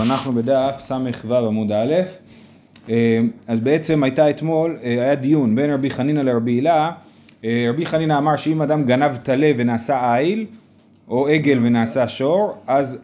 אנחנו 0.00 0.32
בדף 0.32 0.76
ס"ו 0.80 1.36
עמוד 1.36 1.72
א', 1.72 1.94
אז 3.48 3.60
בעצם 3.60 4.02
הייתה 4.02 4.30
אתמול, 4.30 4.76
היה 4.82 5.14
דיון 5.14 5.56
בין 5.56 5.70
רבי 5.70 5.90
חנינא 5.90 6.20
לרבי 6.20 6.52
הילה, 6.52 6.90
רבי 7.44 7.86
חנינא 7.86 8.18
אמר 8.18 8.36
שאם 8.36 8.62
אדם 8.62 8.84
גנב 8.84 9.16
טלה 9.16 9.52
ונעשה 9.56 10.18
איל, 10.18 10.46
או 11.08 11.28
עגל 11.28 11.58
ונעשה 11.62 12.08
שור, 12.08 12.54
אז, 12.66 12.98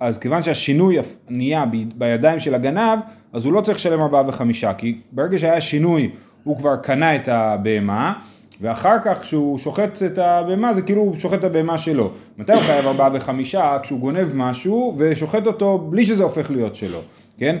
אז 0.00 0.18
כיוון 0.18 0.42
שהשינוי 0.42 0.96
נהיה 1.28 1.64
בידיים 1.94 2.40
של 2.40 2.54
הגנב, 2.54 2.98
אז 3.32 3.44
הוא 3.44 3.52
לא 3.52 3.60
צריך 3.60 3.78
לשלם 3.78 4.00
ארבעה 4.00 4.28
וחמישה, 4.28 4.74
כי 4.74 5.00
ברגע 5.12 5.38
שהיה 5.38 5.60
שינוי 5.60 6.10
הוא 6.44 6.56
כבר 6.58 6.76
קנה 6.76 7.16
את 7.16 7.28
הבהמה, 7.28 8.12
ואחר 8.60 8.96
כך 9.04 9.20
כשהוא 9.20 9.58
שוחט 9.58 10.02
את 10.02 10.18
הבהמה 10.18 10.74
זה 10.74 10.82
כאילו 10.82 11.02
הוא 11.02 11.16
שוחט 11.16 11.38
את 11.38 11.44
הבהמה 11.44 11.78
שלו. 11.78 12.10
מתי 12.38 12.52
הוא 12.52 12.60
חייב 12.60 12.86
ארבעה 12.86 13.10
וחמישה? 13.12 13.78
כשהוא 13.82 14.00
גונב 14.00 14.28
משהו 14.34 14.94
ושוחט 14.98 15.46
אותו 15.46 15.78
בלי 15.78 16.04
שזה 16.04 16.24
הופך 16.24 16.50
להיות 16.50 16.74
שלו, 16.74 16.98
כן? 17.38 17.56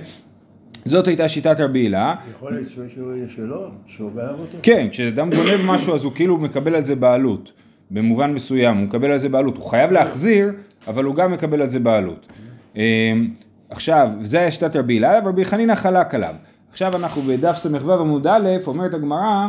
זאת 0.84 1.06
הייתה 1.06 1.28
שיטת 1.28 1.60
רבי 1.60 1.78
הילה. 1.78 2.14
יכול 2.36 2.52
להיות 2.52 2.68
שהוא 2.94 3.14
יהיה 3.14 3.28
שלו? 3.28 3.68
שהוא 3.86 4.10
גנב 4.10 4.40
אותו? 4.40 4.58
כן, 4.62 4.88
כשאדם 4.90 5.30
גונב 5.30 5.60
משהו 5.66 5.94
אז 5.94 6.04
הוא 6.04 6.12
כאילו 6.14 6.38
מקבל 6.38 6.74
על 6.74 6.84
זה 6.84 6.96
בעלות, 6.96 7.52
במובן 7.90 8.32
מסוים, 8.34 8.76
הוא 8.76 8.84
מקבל 8.84 9.10
על 9.10 9.18
זה 9.18 9.28
בעלות. 9.28 9.56
הוא 9.56 9.64
חייב 9.64 9.92
להחזיר, 9.92 10.52
אבל 10.88 11.04
הוא 11.04 11.14
גם 11.14 11.32
מקבל 11.32 11.62
על 11.62 11.70
זה 11.70 11.80
בעלות. 11.80 12.26
עכשיו, 13.70 14.10
זה 14.20 14.38
היה 14.38 14.50
שיטת 14.50 14.76
רבי 14.76 14.92
הילה, 14.92 15.20
ורבי 15.24 15.44
חנינא 15.44 15.74
חלק 15.74 16.14
עליו. 16.14 16.34
עכשיו 16.70 16.96
אנחנו 16.96 17.22
בדף 17.22 17.56
ס"ו 17.56 17.92
עמוד 17.92 18.26
א', 18.26 18.48
אומרת 18.66 18.94
הגמרא 18.94 19.48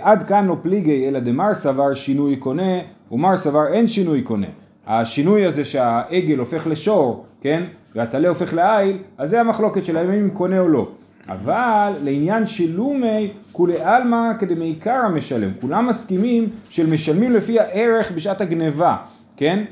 עד 0.00 0.22
כאן 0.22 0.46
לא 0.46 0.56
פליגי 0.62 1.08
אלא 1.08 1.18
דמר 1.18 1.54
סבר 1.54 1.94
שינוי 1.94 2.36
קונה 2.36 2.78
ומר 3.12 3.36
סבר 3.36 3.66
אין 3.66 3.86
שינוי 3.86 4.22
קונה. 4.22 4.46
השינוי 4.86 5.46
הזה 5.46 5.64
שהעגל 5.64 6.38
הופך 6.38 6.66
לשור, 6.66 7.24
כן, 7.40 7.62
והטלה 7.94 8.28
הופך 8.28 8.54
לעיל, 8.54 8.96
אז 9.18 9.30
זה 9.30 9.40
המחלוקת 9.40 9.84
שלהם 9.84 10.10
אם 10.10 10.30
קונה 10.30 10.60
או 10.60 10.68
לא. 10.68 10.88
אבל 11.28 11.92
לעניין 12.02 12.46
שילומי 12.46 13.30
כולי 13.52 13.80
עלמא 13.80 14.32
כדמעיקר 14.38 15.00
המשלם. 15.04 15.50
כולם 15.60 15.86
מסכימים 15.86 16.48
של 16.70 16.90
משלמים 16.90 17.32
לפי 17.32 17.60
הערך 17.60 18.12
בשעת 18.12 18.40
הגניבה, 18.40 18.96
כן? 19.36 19.64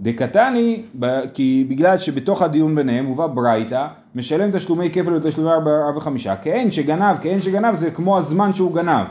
דקתני, 0.00 0.82
כי 1.34 1.66
בגלל 1.68 1.98
שבתוך 1.98 2.42
הדיון 2.42 2.74
ביניהם 2.74 3.06
הובא 3.06 3.26
ברייתא, 3.26 3.86
משלם 4.14 4.50
תשלומי 4.50 4.90
כפל 4.90 5.14
ותשלומי 5.14 5.50
ארבעה 5.50 5.96
וחמישה, 5.96 6.36
כאין 6.36 6.70
שגנב, 6.70 7.16
כאין 7.22 7.42
שגנב 7.42 7.74
זה 7.74 7.90
כמו 7.90 8.18
הזמן 8.18 8.52
שהוא 8.52 8.74
גנב. 8.74 9.06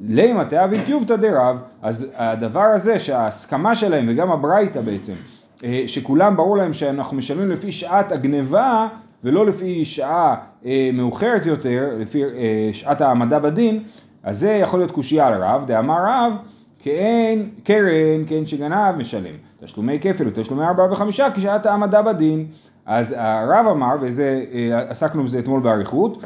לימה 0.00 0.44
תאווית 0.44 0.88
יובטא 0.88 1.16
דרב, 1.16 1.60
אז 1.82 2.06
הדבר 2.16 2.60
הזה 2.60 2.98
שההסכמה 2.98 3.74
שלהם 3.74 4.04
וגם 4.08 4.30
הברייתא 4.30 4.80
בעצם, 4.80 5.12
שכולם 5.86 6.36
ברור 6.36 6.56
להם 6.56 6.72
שאנחנו 6.72 7.16
משלמים 7.16 7.50
לפי 7.50 7.72
שעת 7.72 8.12
הגניבה 8.12 8.88
ולא 9.24 9.46
לפי 9.46 9.84
שעה 9.84 10.36
מאוחרת 10.92 11.46
יותר, 11.46 11.88
לפי 11.98 12.22
שעת 12.72 13.00
העמדה 13.00 13.38
בדין, 13.38 13.82
אז 14.22 14.38
זה 14.40 14.50
יכול 14.50 14.80
להיות 14.80 14.90
קושייה 14.90 15.26
על 15.26 15.42
רב, 15.42 15.64
דאמר 15.66 15.98
רב, 16.06 16.32
כאין 16.78 17.50
קרן, 17.64 18.24
כאין 18.26 18.46
שגנב 18.46 18.96
משלם, 18.98 19.34
תשלומי 19.60 19.98
כפל 20.00 20.28
ותשלומי 20.28 20.64
ארבעה 20.64 20.92
וחמישה 20.92 21.30
כשעת 21.34 21.66
העמדה 21.66 22.02
בדין, 22.02 22.46
אז 22.86 23.14
הרב 23.18 23.66
אמר, 23.70 23.94
וזה 24.00 24.44
עסקנו 24.88 25.24
בזה 25.24 25.38
אתמול 25.38 25.60
באריכות, 25.60 26.22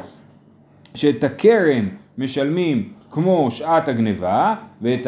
שאת 0.95 1.23
הקרן 1.23 1.85
משלמים 2.17 2.98
כמו 3.11 3.51
שעת 3.51 3.87
הגניבה, 3.87 4.55
ואת 4.81 5.07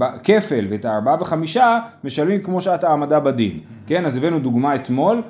הכפל 0.00 0.66
ואת 0.70 0.84
הארבעה 0.84 1.16
וחמישה 1.20 1.78
משלמים 2.04 2.42
כמו 2.42 2.60
שעת 2.60 2.84
העמדה 2.84 3.20
בדין, 3.20 3.58
כן? 3.86 4.06
אז 4.06 4.16
הבאנו 4.16 4.38
דוגמה 4.38 4.74
אתמול, 4.74 5.22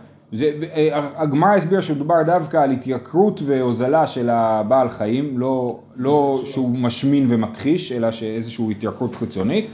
הגמרא 1.17 1.55
הסביר 1.55 1.81
שמדובר 1.81 2.23
דווקא 2.27 2.57
על 2.57 2.71
התייקרות 2.71 3.41
והוזלה 3.47 4.07
של 4.07 4.31
הבעל 4.31 4.89
חיים, 4.89 5.39
לא, 5.39 5.79
לא 5.97 6.43
שהוא 6.45 6.79
משמין 6.79 7.27
ומכחיש, 7.29 7.93
אלא 7.93 8.11
שאיזושהי 8.11 8.71
התייקרות 8.71 9.17
חיצונית, 9.17 9.71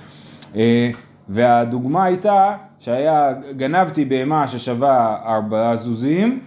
והדוגמה 1.28 2.04
הייתה 2.04 2.56
שהיה, 2.78 3.32
גנבתי 3.56 4.04
בהמה 4.04 4.48
ששווה 4.48 5.16
ארבעה 5.24 5.76
זוזים, 5.76 6.40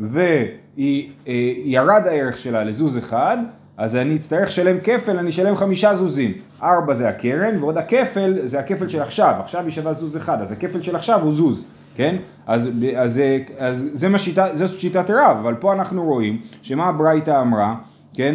וירד 0.00 2.06
הערך 2.06 2.38
שלה 2.38 2.64
לזוז 2.64 2.98
אחד, 2.98 3.38
אז 3.76 3.96
אני 3.96 4.16
אצטרך 4.16 4.48
לשלם 4.48 4.76
כפל, 4.84 5.18
אני 5.18 5.30
אשלם 5.30 5.56
חמישה 5.56 5.94
זוזים. 5.94 6.32
ארבע 6.62 6.94
זה 6.94 7.08
הקרן, 7.08 7.56
ועוד 7.60 7.78
הכפל 7.78 8.38
זה 8.44 8.58
הכפל 8.58 8.88
של 8.88 9.02
עכשיו. 9.02 9.34
עכשיו 9.38 9.64
היא 9.64 9.72
שווה 9.72 9.92
זוז 9.92 10.16
אחד, 10.16 10.40
אז 10.40 10.52
הכפל 10.52 10.82
של 10.82 10.96
עכשיו 10.96 11.20
הוא 11.22 11.32
זוז, 11.32 11.64
כן? 11.96 12.16
אז, 12.46 12.70
אז, 12.96 13.20
אז 13.58 13.90
זה 13.92 14.08
מה 14.08 14.18
שיטה, 14.18 14.46
זאת 14.52 14.80
שיטת 14.80 15.10
רב, 15.10 15.36
אבל 15.40 15.54
פה 15.54 15.72
אנחנו 15.72 16.04
רואים 16.04 16.40
שמה 16.62 16.88
הברייתא 16.88 17.40
אמרה, 17.40 17.74
כן? 18.14 18.34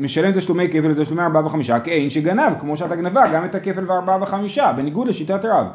משלם 0.00 0.32
תשלומי 0.32 0.68
כפל 0.68 0.90
ותשלומי 0.90 1.22
ארבעה 1.22 1.46
וחמישה 1.46 1.80
כאין 1.80 2.10
שגנב, 2.10 2.52
כמו 2.60 2.76
שעת 2.76 2.92
הגנבה, 2.92 3.24
גם 3.32 3.44
את 3.44 3.54
הכפל 3.54 3.90
וארבעה 3.90 4.22
וחמישה, 4.22 4.72
בניגוד 4.76 5.08
לשיטת 5.08 5.44
רב. 5.44 5.66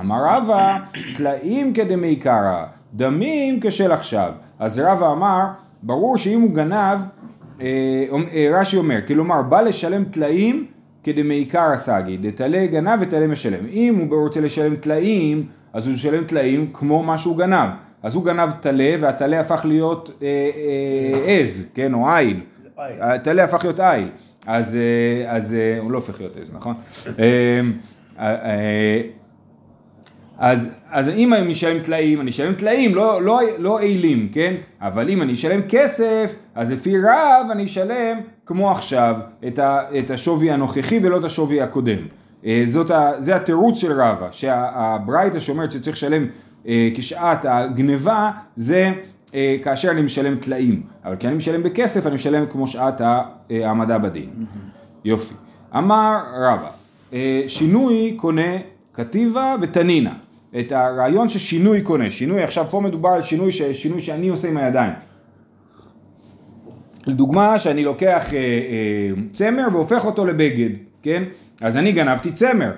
אמר 0.00 0.24
רבא, 0.28 0.76
טלאים 1.16 1.72
כדמי 1.72 2.16
קרא, 2.16 2.64
דמים 2.94 3.60
כשל 3.62 3.92
עכשיו. 3.92 4.32
אז 4.58 4.78
רבא 4.78 5.12
אמר, 5.12 5.44
ברור 5.82 6.18
שאם 6.18 6.40
הוא 6.40 6.50
גנב, 6.50 6.98
רש"י 8.52 8.76
אומר, 8.76 8.98
כלומר 9.06 9.42
בא 9.42 9.60
לשלם 9.60 10.04
טלאים 10.04 10.66
כדמעיקר 11.04 11.72
הסגי, 11.72 12.16
דתלה 12.16 12.66
גנב 12.66 12.98
ותלה 13.00 13.26
משלם. 13.26 13.66
אם 13.72 14.06
הוא 14.08 14.22
רוצה 14.22 14.40
לשלם 14.40 14.76
טלאים, 14.76 15.46
אז 15.72 15.86
הוא 15.86 15.94
משלם 15.94 16.24
טלאים 16.24 16.70
כמו 16.72 17.02
מה 17.02 17.18
שהוא 17.18 17.38
גנב. 17.38 17.68
אז 18.02 18.14
הוא 18.14 18.24
גנב 18.24 18.50
טלה 18.60 18.94
והטלה 19.00 19.40
הפך 19.40 19.64
להיות 19.64 20.22
עז, 21.26 21.70
כן, 21.74 21.94
או 21.94 22.08
איל. 22.16 22.40
הטלה 23.00 23.44
הפך 23.44 23.64
להיות 23.64 23.80
איל. 23.80 24.08
אז, 24.46 24.78
אז 25.26 25.56
הוא 25.80 25.92
לא 25.92 25.96
הופך 25.98 26.20
להיות 26.20 26.36
עז, 26.36 26.52
נכון? 26.52 26.74
אז, 30.38 30.74
אז 30.90 31.08
אם 31.08 31.34
אני 31.34 31.50
משלם 31.50 31.82
טלאים, 31.82 32.20
אני 32.20 32.30
אשלם 32.30 32.54
טלאים, 32.54 32.94
לא, 32.94 33.22
לא, 33.22 33.40
לא 33.58 33.80
אילים, 33.80 34.28
כן? 34.32 34.54
אבל 34.80 35.10
אם 35.10 35.22
אני 35.22 35.32
אשלם 35.32 35.60
כסף, 35.68 36.34
אז 36.54 36.70
לפי 36.70 36.98
רב 36.98 37.46
אני 37.50 37.64
אשלם 37.64 38.18
כמו 38.46 38.70
עכשיו 38.70 39.16
את, 39.46 39.58
ה, 39.58 39.80
את 39.98 40.10
השווי 40.10 40.50
הנוכחי 40.50 40.98
ולא 41.02 41.18
את 41.18 41.24
השווי 41.24 41.62
הקודם. 41.62 41.98
זאת 42.64 42.90
ה, 42.90 43.10
זה 43.18 43.36
התירוץ 43.36 43.78
של 43.78 43.92
רבא, 43.92 44.28
שהברייתא 44.30 45.40
שאומרת 45.40 45.72
שצריך 45.72 45.96
לשלם 45.96 46.26
כשעת 46.94 47.46
הגניבה, 47.48 48.30
זה 48.56 48.92
כאשר 49.62 49.90
אני 49.90 50.02
משלם 50.02 50.36
טלאים. 50.36 50.82
אבל 51.04 51.16
כי 51.16 51.28
אני 51.28 51.36
משלם 51.36 51.62
בכסף, 51.62 52.06
אני 52.06 52.14
משלם 52.14 52.46
כמו 52.46 52.66
שעת 52.66 53.00
העמדה 53.50 53.98
בדין. 53.98 54.30
יופי. 55.04 55.34
אמר 55.76 56.18
רבא, 56.34 56.70
שינוי 57.48 58.14
קונה 58.16 58.56
כתיבה 58.94 59.56
ותנינה. 59.60 60.27
את 60.60 60.72
הרעיון 60.72 61.28
ששינוי 61.28 61.82
קונה, 61.82 62.10
שינוי, 62.10 62.42
עכשיו 62.42 62.64
פה 62.64 62.80
מדובר 62.80 63.08
על 63.08 63.22
שינוי, 63.22 63.52
שינוי 63.52 64.00
שאני 64.00 64.28
עושה 64.28 64.48
עם 64.48 64.56
הידיים. 64.56 64.92
לדוגמה 67.06 67.58
שאני 67.58 67.84
לוקח 67.84 68.34
אה, 68.34 68.38
אה, 68.38 69.10
צמר 69.32 69.68
והופך 69.72 70.04
אותו 70.04 70.26
לבגד, 70.26 70.70
כן? 71.02 71.24
אז 71.60 71.76
אני 71.76 71.92
גנבתי 71.92 72.32
צמר, 72.32 72.70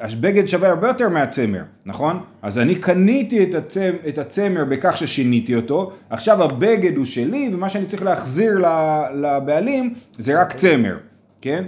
הבגד 0.00 0.46
שווה 0.46 0.68
הרבה 0.68 0.88
יותר 0.88 1.08
מהצמר, 1.08 1.62
נכון? 1.86 2.20
אז 2.42 2.58
אני 2.58 2.74
קניתי 2.74 3.42
את, 3.42 3.54
הצמר, 3.54 3.92
את 4.08 4.18
הצמר 4.18 4.64
בכך 4.64 4.96
ששיניתי 4.96 5.54
אותו, 5.54 5.92
עכשיו 6.10 6.42
הבגד 6.42 6.96
הוא 6.96 7.04
שלי 7.04 7.50
ומה 7.54 7.68
שאני 7.68 7.86
צריך 7.86 8.02
להחזיר 8.02 8.52
לבעלים 9.14 9.94
זה 10.18 10.40
רק 10.40 10.52
צמר, 10.52 10.96
כן? 11.40 11.64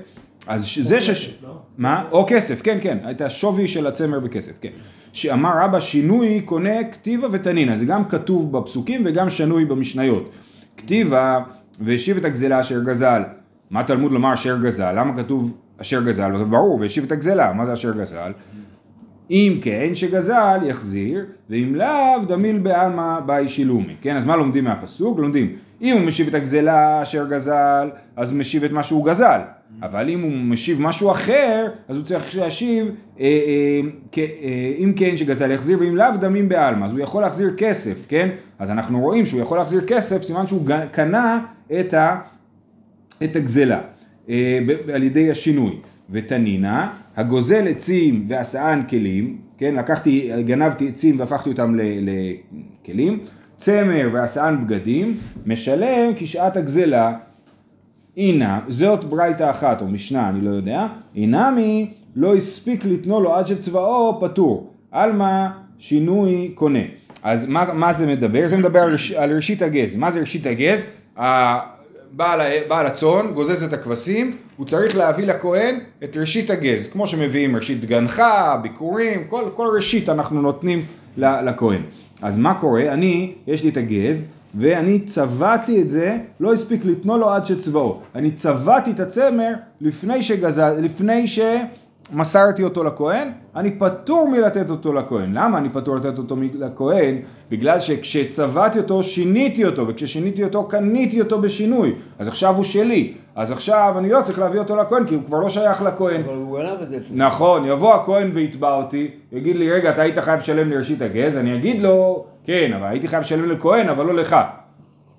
אז 0.47 0.79
זה 0.83 1.01
ש... 1.01 1.39
מה? 1.79 2.05
או 2.13 2.25
כסף, 2.29 2.63
כן, 2.63 2.79
כן, 2.81 2.99
את 3.11 3.21
השווי 3.21 3.67
של 3.67 3.87
הצמר 3.87 4.21
בכסף, 4.21 4.53
כן. 4.61 4.69
שאמר 5.13 5.51
רבא 5.65 5.81
שינוי 5.81 6.41
קונה 6.41 6.85
כתיבה 6.93 7.29
ותנינה, 7.33 7.77
זה 7.77 7.85
גם 7.85 8.05
כתוב 8.05 8.59
בפסוקים 8.59 9.03
וגם 9.05 9.31
שנוי 9.31 9.65
במשניות. 9.65 10.31
כתיבה 10.77 11.41
והשיב 11.81 12.17
את 12.17 12.25
הגזלה 12.25 12.61
אשר 12.61 12.83
גזל. 12.85 13.23
מה 13.71 13.85
תלמוד 13.85 14.13
לומר 14.13 14.35
אשר 14.35 14.59
גזל? 14.63 14.93
למה 14.93 15.17
כתוב 15.17 15.57
אשר 15.79 16.03
גזל? 16.03 16.45
ברור, 16.45 16.81
והשיב 16.81 17.05
את 17.05 17.13
הגזלה, 17.13 17.53
מה 17.53 17.65
זה 17.65 17.73
אשר 17.73 17.93
גזל? 17.93 18.33
אם 19.31 19.59
כן 19.63 19.95
שגזל 19.95 20.59
יחזיר, 20.67 21.25
ואם 21.51 21.75
לאו 21.75 22.25
דמיל 22.29 22.59
בעלמא 22.59 23.21
באי 23.21 23.49
שילומי. 23.49 23.97
כן, 24.01 24.17
אז 24.17 24.25
מה 24.25 24.37
לומדים 24.37 24.65
מהפסוק? 24.65 25.19
לומדים, 25.19 25.57
אם 25.83 25.97
הוא 25.97 26.07
משיב 26.07 26.29
את 26.29 26.35
הגזלה 26.35 27.03
אשר 27.03 27.29
גזל, 27.29 27.91
אז 28.17 28.31
הוא 28.31 28.39
משיב 28.39 28.65
את 28.65 28.73
מה 28.73 28.83
שהוא 28.83 29.05
גזל. 29.07 29.41
אבל 29.83 30.09
אם 30.09 30.23
הוא 30.23 30.33
משיב 30.33 30.81
משהו 30.81 31.11
אחר, 31.11 31.67
אז 31.89 31.97
הוא 31.97 32.05
צריך 32.05 32.37
להשיב, 32.37 32.87
אה, 33.21 33.25
אה, 33.25 33.81
אה, 34.19 34.75
אם 34.79 34.93
כן 34.97 35.17
שגזל 35.17 35.51
יחזיר 35.51 35.79
ואם 35.81 35.97
לאו 35.97 36.17
דמים 36.21 36.49
בעלמא, 36.49 36.85
אז 36.85 36.93
הוא 36.93 37.01
יכול 37.01 37.23
להחזיר 37.23 37.55
כסף, 37.57 38.07
כן? 38.09 38.29
אז 38.59 38.71
אנחנו 38.71 39.01
רואים 39.01 39.27
שהוא 39.27 39.41
יכול 39.41 39.59
להחזיר 39.59 39.81
כסף, 39.87 40.23
סימן 40.23 40.47
שהוא 40.47 40.69
קנה 40.93 41.47
את, 41.81 43.37
הגזלה 43.37 43.81
על 44.95 45.03
ידי 45.03 45.31
השינוי. 45.31 45.77
ותנינה, 46.11 46.93
הגוזל 47.17 47.69
עצים 47.69 48.25
ועשאן 48.29 48.83
כלים, 48.89 49.39
כן? 49.59 49.75
לקחתי, 49.75 50.31
גנבתי 50.47 50.89
עצים 50.89 51.21
והפכתי 51.21 51.51
אותם 51.51 51.77
לכלים, 51.79 53.19
צמר 53.65 54.09
ועשאן 54.13 54.65
בגדים, 54.65 55.17
משלם 55.47 56.13
כשעת 56.17 56.57
הגזלה, 56.57 57.13
הנה, 58.17 58.61
זאת 58.69 59.05
ברייתא 59.05 59.51
אחת 59.51 59.83
או 59.83 59.87
משנה, 59.87 60.29
אני 60.29 60.41
לא 60.41 60.51
יודע, 60.51 60.87
אינמי 61.17 61.93
לא 62.17 62.37
הספיק 62.37 62.85
לתנו 62.85 63.21
לו 63.21 63.35
עד 63.35 63.47
שצבאו 63.47 64.21
פטור, 64.21 64.73
עלמא 64.91 65.47
שינוי 65.79 66.53
קונה. 66.55 66.79
אז 67.23 67.49
מה, 67.49 67.73
מה 67.75 67.93
זה 67.93 68.07
מדבר? 68.07 68.49
זה 68.49 68.57
מדבר 68.57 68.79
על, 68.79 68.95
רש, 68.95 69.13
על 69.13 69.37
ראשית 69.37 69.63
הגז. 69.63 69.97
מה 69.97 70.11
זה 70.11 70.21
ראשית 70.21 70.47
הגז? 70.47 70.87
בעל, 72.13 72.41
בעל 72.69 72.87
הצאן 72.87 73.31
גוזז 73.35 73.63
את 73.63 73.73
הכבשים, 73.73 74.37
הוא 74.57 74.67
צריך 74.67 74.97
להביא 74.97 75.27
לכהן 75.27 75.79
את 76.05 76.17
ראשית 76.17 76.51
הגז, 76.51 76.87
כמו 76.87 77.07
שמביאים 77.07 77.57
ראשית 77.57 77.85
גנחה, 77.85 78.57
ביקורים, 78.63 79.25
כל, 79.29 79.43
כל 79.55 79.67
ראשית 79.77 80.09
אנחנו 80.09 80.43
נותנים 80.43 80.83
לכהן. 81.17 81.83
אז 82.25 82.39
מה 82.39 82.55
קורה? 82.55 82.93
אני, 82.93 83.33
יש 83.47 83.65
לי 83.65 83.71
את 83.71 83.77
הגז, 83.77 84.23
ואני 84.55 85.01
צבעתי 85.01 85.83
את 85.83 85.91
זה, 85.91 86.19
לא 86.41 86.53
הספיק 86.53 86.85
לתנו 86.85 87.19
לו 87.19 87.31
עד 87.31 87.47
שצבעו. 87.47 88.01
אני 88.15 88.31
צבעתי 88.31 88.91
את 88.91 89.01
הצמר 89.01 89.53
לפני 89.81 90.23
שגזל, 90.23 90.73
לפני 90.73 91.25
שמסרתי 91.27 92.63
אותו 92.65 92.85
לכהן, 92.85 93.29
אני 93.57 93.71
פטור 93.71 94.29
מלתת 94.29 94.71
אותו 94.71 94.93
לכהן. 94.93 95.33
למה 95.33 95.59
אני 95.59 95.69
פטור 95.69 95.97
לתת 95.97 96.19
אותו 96.19 96.37
לכהן? 96.55 97.17
בגלל 97.51 97.81
שכשצבעתי 97.81 98.79
אותו 98.79 99.03
שיניתי 99.03 99.65
אותו, 99.65 99.89
וכששיניתי 99.89 100.45
אותו 100.45 100.65
קניתי 100.69 101.21
אותו 101.21 101.41
בשינוי. 101.41 101.95
אז 102.19 102.29
עכשיו 102.29 102.57
הוא 102.57 102.65
שלי. 102.65 103.15
אז 103.35 103.53
עכשיו 103.53 103.95
אני 103.99 104.11
לא 104.11 104.21
צריך 104.23 104.39
להביא 104.39 104.61
אותו 104.61 104.77
לכהן, 104.77 105.07
כי 105.07 105.15
הוא 105.15 105.25
כבר 105.25 105.41
לא 105.41 105.49
שייך 105.49 105.83
לכהן. 105.83 106.21
אבל 106.21 106.35
הוא 106.35 106.59
גנב 106.59 106.83
את 106.83 106.89
זה. 106.89 106.99
נכון, 107.13 107.65
יבוא 107.65 107.95
הכהן 107.95 108.31
ויתבע 108.35 108.75
אותי, 108.75 109.11
יגיד 109.33 109.57
לי, 109.57 109.73
רגע, 109.73 109.91
אתה 109.91 110.03
היית 110.03 110.19
חייב 110.19 110.41
לשלם 110.41 110.71
לראשית 110.71 111.03
הגז, 111.03 111.37
אני 111.37 111.55
אגיד 111.55 111.81
לו, 111.81 112.25
כן, 112.45 112.73
אבל 112.77 112.87
הייתי 112.87 113.09
חייב 113.09 113.21
לשלם 113.21 113.51
לכהן, 113.51 113.89
אבל 113.89 114.07
לא 114.07 114.15
לך, 114.15 114.37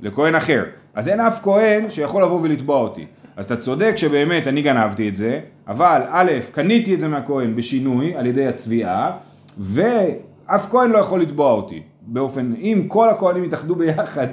לכהן 0.02 0.36
אחר. 0.36 0.64
אז 0.94 1.08
אין 1.08 1.20
אף 1.20 1.44
כהן 1.44 1.90
שיכול 1.90 2.24
לבוא 2.24 2.42
ולתבוע 2.42 2.78
אותי. 2.78 3.06
אז 3.38 3.46
אתה 3.46 3.58
צודק 3.58 3.94
שבאמת 3.96 4.48
אני 4.48 4.62
גנבתי 4.62 5.10
את 5.10 5.16
זה, 5.16 5.40
אבל 5.68 6.02
א', 6.10 6.32
קניתי 6.52 6.94
את 6.94 7.00
זה 7.00 7.08
מהכהן 7.08 7.56
בשינוי 7.56 8.16
על 8.16 8.26
ידי 8.26 8.48
הצביעה, 8.48 9.12
ואף 9.60 10.70
כהן 10.70 10.92
לא 10.92 10.98
יכול 10.98 11.22
לתבוע 11.22 11.52
אותי. 11.52 11.82
באופן, 12.08 12.54
אם 12.58 12.86
כל 12.88 13.10
הכהנים 13.10 13.44
יתאחדו 13.44 13.76
ביחד 13.76 14.28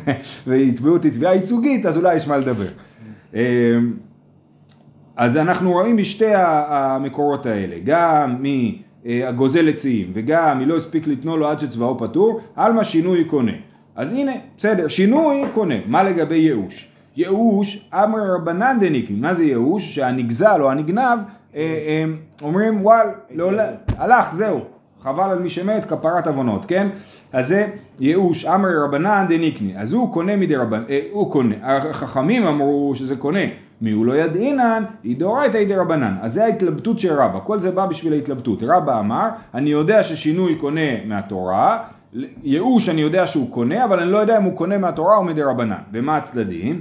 ויתבעו 0.46 0.92
אותי 0.92 1.10
תביעה 1.10 1.34
ייצוגית, 1.34 1.86
אז 1.86 1.96
אולי 1.96 2.14
יש 2.14 2.28
מה 2.28 2.36
לדבר. 2.36 2.66
אמ, 3.34 3.92
אז 5.16 5.36
אנחנו 5.36 5.72
רואים 5.72 5.96
משתי 5.96 6.32
המקורות 6.34 7.46
האלה, 7.46 7.76
גם 7.84 8.44
מהגוזל 9.04 9.68
עצים 9.68 10.10
וגם 10.14 10.58
מלא 10.58 10.76
הספיק 10.76 11.06
לתנו 11.06 11.36
לו 11.36 11.48
עד 11.48 11.60
שצבאו 11.60 11.98
פטור, 11.98 12.40
עלמא 12.56 12.84
שינוי 12.84 13.24
קונה. 13.24 13.52
אז 13.96 14.12
הנה, 14.12 14.32
בסדר, 14.56 14.88
שינוי 14.88 15.42
קונה. 15.54 15.74
מה 15.86 16.02
לגבי 16.02 16.36
ייאוש? 16.36 16.88
ייאוש, 17.16 17.88
אמר 17.94 18.34
רבנן 18.34 18.76
דניקי, 18.80 19.12
מה 19.12 19.34
זה 19.34 19.44
ייאוש? 19.44 19.94
שהנגזל 19.94 20.62
או 20.62 20.70
הנגנב 20.70 21.18
אה, 21.54 21.60
אה, 21.60 22.04
אומרים 22.42 22.84
וואל, 22.86 23.06
לא, 23.34 23.50
הלך, 23.98 24.34
זהו, 24.34 24.60
חבל 25.02 25.30
על 25.30 25.38
מי 25.38 25.50
שמת, 25.50 25.84
כפרת 25.84 26.26
עוונות, 26.26 26.64
כן? 26.68 26.88
אז 27.32 27.48
זה 27.48 27.66
ייאוש, 28.00 28.44
אמר 28.44 28.68
רבנן 28.84 29.26
דניקני, 29.28 29.78
אז 29.78 29.92
הוא 29.92 30.12
קונה 30.12 30.36
מדי 30.36 30.56
רבנן, 30.56 30.82
אה, 30.90 31.00
הוא 31.10 31.32
קונה, 31.32 31.54
החכמים 31.62 32.46
אמרו 32.46 32.92
שזה 32.94 33.16
קונה, 33.16 33.40
מי 33.80 33.90
הוא 33.90 34.06
לא 34.06 34.16
ידעינן, 34.16 34.84
היא 35.02 35.16
דאורייתא 35.16 35.56
היא 35.56 35.68
דרבנן, 35.68 36.14
אז 36.20 36.32
זה 36.32 36.44
ההתלבטות 36.44 36.98
של 36.98 37.12
רבא, 37.12 37.38
כל 37.44 37.60
זה 37.60 37.70
בא 37.70 37.86
בשביל 37.86 38.12
ההתלבטות, 38.12 38.58
רבא 38.62 39.00
אמר, 39.00 39.28
אני 39.54 39.70
יודע 39.70 40.02
ששינוי 40.02 40.54
קונה 40.54 41.04
מהתורה, 41.06 41.78
ייאוש 42.42 42.88
אני 42.88 43.00
יודע 43.00 43.26
שהוא 43.26 43.50
קונה, 43.50 43.84
אבל 43.84 44.00
אני 44.00 44.10
לא 44.10 44.18
יודע 44.18 44.38
אם 44.38 44.42
הוא 44.42 44.56
קונה 44.56 44.78
מהתורה 44.78 45.16
או 45.16 45.24
מדי 45.24 45.42
רבנן, 45.42 45.78
ומה 45.92 46.16
הצדדים? 46.16 46.80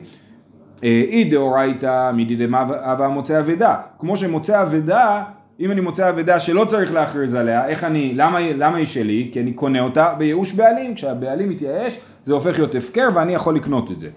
אי 0.84 1.30
דאורייתא 1.32 2.12
מדי 2.12 2.36
דמאווה 2.36 3.08
מוצא 3.08 3.40
אבדה, 3.40 3.76
כמו 4.00 4.18
שמוצא 4.18 4.62
אבדה 4.62 5.24
אם 5.64 5.72
אני 5.72 5.82
מוצא 5.82 6.10
אבדה 6.10 6.40
שלא 6.40 6.66
צריך 6.66 6.94
להכריז 6.94 7.34
עליה, 7.34 7.68
איך 7.68 7.84
אני, 7.84 8.14
למה, 8.16 8.40
למה 8.40 8.78
היא 8.78 8.86
שלי? 8.86 9.30
כי 9.32 9.42
אני 9.42 9.54
קונה 9.54 9.80
אותה 9.80 10.14
בייאוש 10.18 10.54
בעלים, 10.54 10.96
כשהבעלים 10.96 11.50
מתייאש 11.50 12.00
זה 12.26 12.34
הופך 12.34 12.58
להיות 12.58 12.76
הפקר 12.76 13.10
ואני 13.14 13.34
יכול 13.34 13.56
לקנות 13.56 13.92
את 13.92 14.00
זה. 14.00 14.10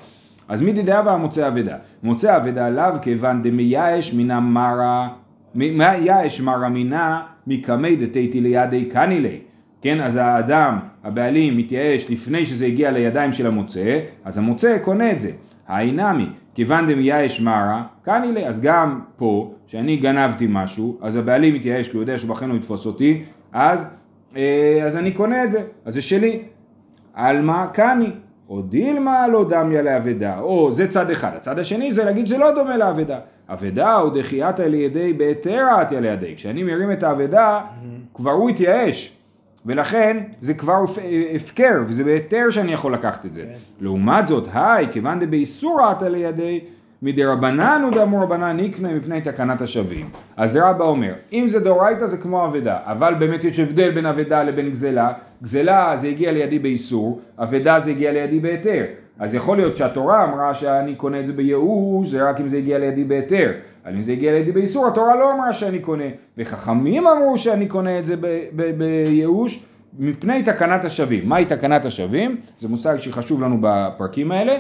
אז 0.49 0.61
מי 0.61 0.73
דדאבה 0.73 1.13
המוצא 1.13 1.49
אבדה? 1.49 1.77
מוצא 2.03 2.37
אבדה 2.37 2.71
לאו 2.71 3.03
כיוון 3.03 3.43
דמייאש 3.43 4.15
מינא 4.15 4.41
מרא, 4.41 5.09
מייאש 5.55 6.41
מרא 6.41 6.69
מינא 6.69 7.17
מקמי 7.47 7.97
דתיתי 7.97 8.41
לידי 8.41 8.85
קנילי. 8.85 9.39
כן, 9.83 10.01
אז 10.01 10.17
האדם, 10.17 10.79
הבעלים, 11.05 11.57
מתייאש 11.57 12.11
לפני 12.11 12.47
שזה 12.47 12.67
הגיע 12.67 12.91
לידיים 12.91 13.33
של 13.33 13.47
המוצא, 13.47 13.99
אז 14.25 14.39
המוצא 14.39 14.79
קונה 14.79 15.13
את 15.13 15.19
זה. 15.19 15.31
האינמי, 15.69 16.27
כיוון 16.57 16.87
דמייאש 16.87 17.41
מרא, 17.41 17.83
קנילי, 18.03 18.47
אז 18.47 18.61
גם 18.61 19.01
פה, 19.17 19.53
שאני 19.67 19.97
גנבתי 19.97 20.47
משהו, 20.49 20.99
אז 21.03 21.17
הבעלים 21.17 21.55
מתייאש 21.55 21.89
כי 21.89 21.97
הוא 21.97 22.03
יודע 22.03 22.19
שבכן 22.19 22.51
הוא 22.51 22.57
יתפוס 22.57 22.87
אותי, 22.87 23.25
אז, 23.53 23.85
אה, 24.37 24.81
אז 24.85 24.97
אני 24.97 25.13
קונה 25.13 25.45
את 25.45 25.51
זה, 25.51 25.63
אז 25.85 25.95
זה 25.95 26.03
שלי. 26.03 26.43
עלמא 27.15 27.67
קני, 27.73 28.11
או 28.49 28.63
דילמה 28.63 29.29
לא 29.29 29.49
דמיה 29.49 29.83
לאבדה, 29.83 30.39
או 30.39 30.73
זה 30.73 30.89
צד 30.89 31.11
אחד, 31.11 31.31
הצד 31.37 31.59
השני 31.59 31.93
זה 31.93 32.05
להגיד 32.05 32.27
שזה 32.27 32.39
לא 32.39 32.55
דומה 32.55 32.77
לאבדה. 32.77 33.19
אבדה 33.49 34.01
או 34.01 34.11
דחייתא 34.11 34.63
לידי 34.63 35.13
בהיתר 35.13 35.67
עטיה 35.81 36.01
לידי, 36.01 36.37
כשאני 36.37 36.63
מרים 36.63 36.93
את 36.93 37.03
האבדה, 37.03 37.61
כבר 38.15 38.31
הוא 38.31 38.51
התייאש, 38.51 39.17
ולכן 39.67 40.17
זה 40.41 40.55
כבר 40.55 40.85
הפקר, 41.35 41.83
וזה 41.87 42.05
בהיתר 42.05 42.51
שאני 42.51 42.73
יכול 42.73 42.95
לקחת 42.95 43.27
את 43.27 43.33
זה. 43.33 43.45
לעומת 43.81 44.27
זאת, 44.27 44.49
היי, 44.53 44.87
כיוון 44.93 45.21
דבאיסור 45.21 45.83
עטה 45.83 46.09
לידי, 46.09 46.61
מדי 47.03 47.25
רבנן 47.25 47.81
הוא 47.85 47.93
דאמור 47.93 48.23
רבנן 48.23 48.57
נקנה 48.57 48.95
מפני 48.95 49.21
תקנת 49.21 49.61
השבים. 49.61 50.09
אז 50.37 50.57
רבא 50.57 50.85
אומר, 50.85 51.13
אם 51.33 51.45
זה 51.49 51.61
דאורייתא 51.61 52.07
זה 52.07 52.17
כמו 52.17 52.47
אבדה, 52.47 52.79
אבל 52.85 53.15
באמת 53.15 53.45
יש 53.45 53.61
הבדל 53.61 53.91
בין 53.91 54.07
אבדה 54.07 54.43
לבין 54.43 54.71
גזלה. 54.71 55.13
גזלה 55.43 55.97
זה 55.97 56.09
הגיע 56.09 56.33
לידי 56.33 56.59
באיסור, 56.59 57.21
אבדה 57.39 57.81
זה 57.81 57.91
הגיע 57.91 58.13
לידי 58.13 58.41
בהיתר. 58.41 58.85
אז 59.19 59.35
יכול 59.35 59.57
להיות 59.57 59.77
שהתורה 59.77 60.25
אמרה 60.25 60.55
שאני 60.55 60.95
קונה 60.95 61.21
את 61.21 61.27
זה 61.27 61.33
בייאוש, 61.33 62.09
זה 62.09 62.29
רק 62.29 62.41
אם 62.41 62.49
זה 62.49 62.57
הגיע 62.57 62.79
לידי 62.79 63.05
בהיתר. 63.05 63.53
אבל 63.87 63.95
אם 63.95 64.03
זה 64.03 64.13
הגיע 64.13 64.33
לידי 64.33 64.53
באיסור, 64.53 64.87
התורה 64.87 65.17
לא 65.17 65.33
אמרה 65.35 65.53
שאני 65.53 65.79
קונה. 65.79 66.05
וחכמים 66.39 67.07
אמרו 67.07 67.39
שאני 67.39 67.69
קונה 67.69 67.99
את 67.99 68.07
זה 68.07 68.15
בייאוש 68.77 69.67
מפני 69.99 70.43
תקנת 70.43 70.85
השבים. 70.85 71.29
מהי 71.29 71.45
תקנת 71.45 71.85
השבים? 71.85 72.37
זה 72.61 72.69
מושג 72.69 72.97
שחשוב 72.99 73.43
לנו 73.43 73.59
בפרקים 73.61 74.33
האלה. 74.33 74.59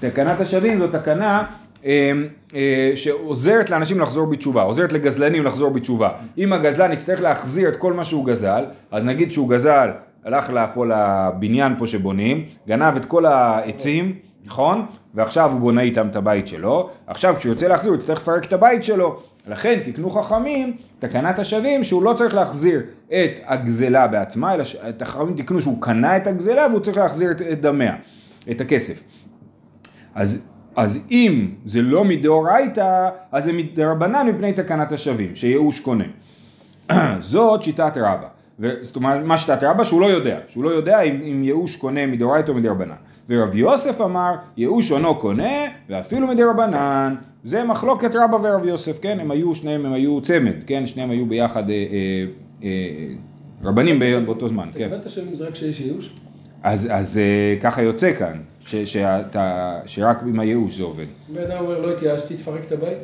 תקנת 0.00 0.40
השבים 0.40 0.78
זו 0.78 0.88
תקנה 0.88 1.44
אה, 1.84 2.12
אה, 2.54 2.92
שעוזרת 2.94 3.70
לאנשים 3.70 4.00
לחזור 4.00 4.26
בתשובה, 4.26 4.62
עוזרת 4.62 4.92
לגזלנים 4.92 5.44
לחזור 5.44 5.70
בתשובה. 5.70 6.10
אם 6.38 6.52
הגזלן 6.52 6.92
יצטרך 6.92 7.20
להחזיר 7.20 7.68
את 7.68 7.76
כל 7.76 7.92
מה 7.92 8.04
שהוא 8.04 8.26
גזל, 8.26 8.64
אז 8.90 9.04
נגיד 9.04 9.32
שהוא 9.32 9.50
גזל, 9.50 9.90
הלך 10.24 10.50
פה 10.74 10.86
לבניין 10.86 11.74
פה 11.78 11.86
שבונים, 11.86 12.44
גנב 12.68 12.96
את 12.96 13.04
כל 13.04 13.26
העצים, 13.26 14.14
נכון? 14.44 14.86
ועכשיו 15.14 15.50
הוא 15.52 15.60
בונה 15.60 15.80
איתם 15.80 16.08
את 16.08 16.16
הבית 16.16 16.46
שלו, 16.46 16.90
עכשיו 17.06 17.34
כשהוא 17.38 17.50
יוצא 17.50 17.68
להחזיר 17.68 17.90
הוא 17.92 17.98
יצטרך 17.98 18.18
לפרק 18.18 18.44
את 18.44 18.52
הבית 18.52 18.84
שלו. 18.84 19.22
לכן 19.46 19.80
תקנו 19.84 20.10
חכמים, 20.10 20.76
תקנת 20.98 21.38
השבים, 21.38 21.84
שהוא 21.84 22.02
לא 22.02 22.12
צריך 22.12 22.34
להחזיר 22.34 22.80
את 23.08 23.40
הגזלה 23.44 24.06
בעצמה, 24.06 24.54
אלא 24.54 24.64
את 24.88 25.02
החכמים 25.02 25.36
תקנו 25.36 25.60
שהוא 25.60 25.82
קנה 25.82 26.16
את 26.16 26.26
הגזלה 26.26 26.66
והוא 26.70 26.80
צריך 26.80 26.96
להחזיר 26.96 27.30
את, 27.30 27.40
את 27.40 27.60
דמיה, 27.60 27.96
את 28.50 28.60
הכסף. 28.60 29.02
אז, 30.14 30.48
אז 30.76 31.06
אם 31.10 31.50
זה 31.64 31.82
לא 31.82 32.04
מדאורייתא, 32.04 33.08
אז 33.32 33.44
זה 33.44 33.52
מדרבנן 33.52 34.26
מפני 34.26 34.52
תקנת 34.52 34.92
השבים, 34.92 35.36
שייאוש 35.36 35.80
קונה. 35.80 36.04
זאת 37.20 37.62
שיטת 37.62 37.92
רבא. 37.96 38.28
זאת 38.82 38.96
אומרת, 38.96 39.24
מה 39.24 39.38
שיטת 39.38 39.62
רבא? 39.62 39.84
שהוא 39.84 40.00
לא 40.00 40.06
יודע. 40.06 40.38
שהוא 40.48 40.64
לא 40.64 40.70
יודע 40.70 41.00
אם, 41.00 41.22
אם 41.22 41.44
ייאוש 41.44 41.76
קונה 41.76 42.06
מדאורייתא 42.06 42.50
או 42.50 42.56
מדרבנן. 42.56 42.94
ורב 43.28 43.54
יוסף 43.54 44.00
אמר, 44.00 44.34
ייאוש 44.56 44.90
עונו 44.90 45.14
קונה, 45.14 45.52
ואפילו 45.88 46.26
מדרבנן. 46.26 47.14
זה 47.44 47.64
מחלוקת 47.64 48.10
רבא 48.14 48.36
ורב 48.42 48.64
יוסף, 48.64 48.98
כן? 49.02 49.20
הם 49.20 49.30
היו, 49.30 49.54
שניהם 49.54 49.86
הם 49.86 49.92
היו 49.92 50.20
צמד, 50.20 50.64
כן? 50.66 50.86
שניהם 50.86 51.10
היו 51.10 51.26
ביחד 51.26 51.70
אה, 51.70 51.74
אה, 51.74 52.24
אה, 52.64 52.68
רבנים 53.62 53.98
באותו 54.26 54.48
זמן, 54.48 54.68
כן. 54.74 54.84
הבנת 54.92 55.10
שזה 55.10 55.48
רק 55.48 55.54
שיש 55.54 55.80
ייאוש? 55.80 56.12
אז, 56.62 56.88
אז 56.90 57.18
אה, 57.18 57.56
ככה 57.60 57.82
יוצא 57.82 58.12
כאן, 58.14 58.40
ש, 58.66 58.76
שאתה, 58.76 59.80
שרק 59.86 60.18
עם 60.26 60.40
הייאוש 60.40 60.76
זה 60.76 60.82
עובד. 60.82 61.06
בן 61.34 61.42
אדם 61.42 61.64
אומר, 61.64 61.80
לא 61.80 61.92
התייאשתי, 61.92 62.36
תפרק 62.36 62.60
את 62.66 62.72
הבית? 62.72 62.98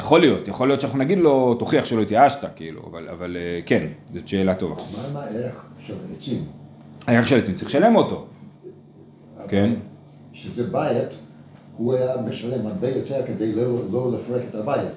יכול 0.00 0.20
להיות, 0.20 0.48
יכול 0.48 0.68
להיות 0.68 0.80
שאנחנו 0.80 0.98
נגיד 0.98 1.18
לו, 1.18 1.54
תוכיח 1.54 1.84
שלא 1.84 2.02
התייאשת, 2.02 2.44
כאילו, 2.56 2.82
אבל, 2.90 3.08
אבל 3.08 3.36
אה, 3.36 3.60
כן, 3.66 3.86
זאת 4.14 4.28
שאלה 4.28 4.54
טובה. 4.54 4.74
מה 4.74 5.08
עם 5.08 5.16
הערך 5.16 5.64
של 5.78 5.94
העצים? 6.10 6.44
הערך 7.06 7.28
של 7.28 7.38
עצים 7.38 7.54
צריך 7.54 7.68
לשלם 7.68 7.96
אותו, 7.96 8.26
כן? 9.48 9.70
שזה 10.32 10.64
בית, 10.64 11.08
הוא 11.76 11.94
היה 11.94 12.12
משלם 12.28 12.66
הרבה 12.66 12.88
יותר 12.88 13.26
כדי 13.26 13.52
לא, 13.52 13.64
לא 13.92 14.12
לפרק 14.12 14.42
את 14.50 14.54
הבית. 14.54 14.88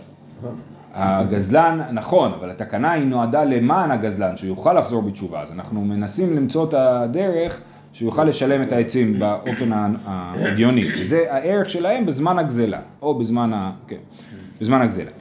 הגזלן, 0.94 1.82
נכון, 1.94 2.34
אבל 2.34 2.50
התקנה 2.52 2.92
היא 2.92 3.06
נועדה 3.06 3.44
למען 3.44 3.92
הגזלן, 3.92 4.38
שהוא 4.38 4.48
יוכל 4.48 4.74
לחזור 4.74 5.02
בתשובה, 5.02 5.42
אז 5.42 5.52
אנחנו 5.52 5.82
מנסים 5.82 6.36
למצוא 6.36 6.70
את 6.70 6.74
הדרך 6.74 7.62
שהוא 7.94 8.08
יוכל 8.08 8.24
לשלם 8.24 8.64
את 8.64 8.72
העצים 8.72 9.20
באופן 9.20 9.70
ההגיוני, 10.06 10.90
וזה 11.00 11.26
הערך 11.30 11.70
שלהם 11.70 12.06
בזמן 12.06 12.40
הגזלה, 12.40 12.80
או 13.02 13.20
בזמן, 13.20 13.54
ה... 13.54 13.72
כן, 13.88 13.98
בזמן 14.62 14.82
הגזלה. 14.82 15.12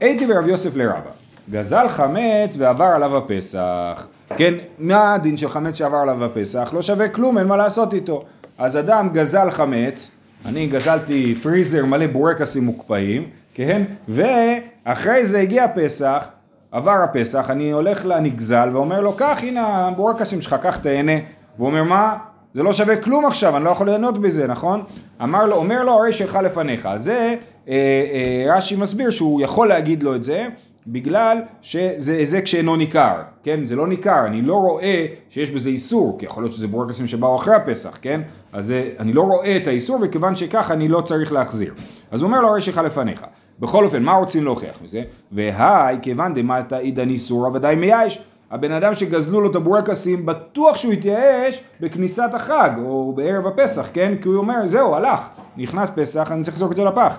הייתי 0.00 0.26
ורב 0.28 0.48
יוסף 0.48 0.76
לרבה, 0.76 1.10
גזל 1.50 1.88
חמץ 1.88 2.54
ועבר 2.58 2.84
עליו 2.84 3.16
הפסח, 3.16 4.06
כן, 4.36 4.54
מה 4.78 5.14
הדין 5.14 5.36
של 5.36 5.48
חמץ 5.48 5.76
שעבר 5.76 5.96
עליו 5.96 6.24
הפסח? 6.24 6.70
לא 6.74 6.82
שווה 6.82 7.08
כלום, 7.08 7.38
אין 7.38 7.46
מה 7.46 7.56
לעשות 7.56 7.94
איתו. 7.94 8.24
אז 8.58 8.76
אדם 8.76 9.08
גזל 9.12 9.50
חמץ, 9.50 10.10
אני 10.46 10.66
גזלתי 10.66 11.34
פריזר 11.34 11.84
מלא 11.84 12.06
בורקסים 12.06 12.64
מוקפאים, 12.64 13.28
כן, 13.54 13.82
ואחרי 14.08 15.24
זה 15.24 15.40
הגיע 15.40 15.66
פסח, 15.74 16.26
עבר 16.72 17.02
הפסח, 17.04 17.50
אני 17.50 17.70
הולך 17.70 18.06
לנגזל 18.06 18.68
ואומר 18.72 19.00
לו, 19.00 19.12
קח, 19.12 19.38
הנה 19.42 19.66
הבורקסים 19.66 20.40
שלך, 20.40 20.56
קח 20.62 20.76
תהנה. 20.76 21.12
והוא 21.58 21.68
אומר, 21.68 21.82
מה? 21.82 22.16
זה 22.54 22.62
לא 22.62 22.72
שווה 22.72 22.96
כלום 22.96 23.26
עכשיו, 23.26 23.56
אני 23.56 23.64
לא 23.64 23.70
יכול 23.70 23.86
ליהנות 23.86 24.18
בזה, 24.18 24.46
נכון? 24.46 24.82
אמר 25.22 25.46
לו, 25.46 25.56
אומר 25.56 25.84
לו, 25.84 25.92
הרי 25.92 26.12
שלך 26.12 26.38
לפניך. 26.44 26.86
אז 26.86 27.04
זה, 27.04 27.34
אה, 27.68 27.74
אה, 27.74 28.56
רש"י 28.56 28.76
מסביר 28.76 29.10
שהוא 29.10 29.40
יכול 29.40 29.68
להגיד 29.68 30.02
לו 30.02 30.14
את 30.14 30.24
זה, 30.24 30.46
בגלל 30.86 31.38
שזה 31.62 32.24
זה 32.24 32.42
כשאינו 32.42 32.76
ניכר, 32.76 33.22
כן? 33.42 33.66
זה 33.66 33.76
לא 33.76 33.86
ניכר, 33.86 34.26
אני 34.26 34.42
לא 34.42 34.54
רואה 34.54 35.06
שיש 35.30 35.50
בזה 35.50 35.68
איסור, 35.68 36.16
כי 36.18 36.26
יכול 36.26 36.42
להיות 36.42 36.52
שזה 36.52 36.68
בורקסים 36.68 37.06
שבאו 37.06 37.36
אחרי 37.36 37.54
הפסח, 37.54 37.98
כן? 38.02 38.20
אז 38.52 38.66
זה, 38.66 38.90
אני 38.98 39.12
לא 39.12 39.22
רואה 39.22 39.56
את 39.56 39.66
האיסור, 39.66 39.98
וכיוון 40.02 40.36
שכך 40.36 40.70
אני 40.70 40.88
לא 40.88 41.00
צריך 41.00 41.32
להחזיר. 41.32 41.74
אז 42.10 42.22
הוא 42.22 42.28
אומר 42.28 42.40
לו, 42.40 42.48
הרי 42.48 42.60
שלך 42.60 42.78
לפניך. 42.78 43.24
בכל 43.60 43.84
אופן, 43.84 44.02
מה 44.02 44.12
רוצים 44.12 44.44
להוכיח 44.44 44.82
מזה? 44.84 45.02
והי, 45.32 45.96
כיוון 46.02 46.34
דמטה 46.34 46.76
עידן 46.76 47.08
איסורא 47.08 47.50
ודאי 47.54 47.74
מייאש. 47.74 48.24
הבן 48.54 48.72
אדם 48.72 48.94
שגזלו 48.94 49.40
לו 49.40 49.50
את 49.50 49.56
הבורקסים, 49.56 50.26
בטוח 50.26 50.76
שהוא 50.76 50.92
יתייאש 50.92 51.64
בכניסת 51.80 52.30
החג, 52.34 52.70
או 52.84 53.12
בערב 53.16 53.46
הפסח, 53.46 53.88
כן? 53.92 54.14
כי 54.22 54.28
הוא 54.28 54.36
אומר, 54.36 54.66
זהו, 54.66 54.94
הלך, 54.94 55.20
נכנס 55.56 55.90
פסח, 55.94 56.32
אני 56.32 56.42
צריך 56.42 56.56
לזרוק 56.56 56.72
את 56.72 56.76
זה 56.76 56.84
לפח. 56.84 57.18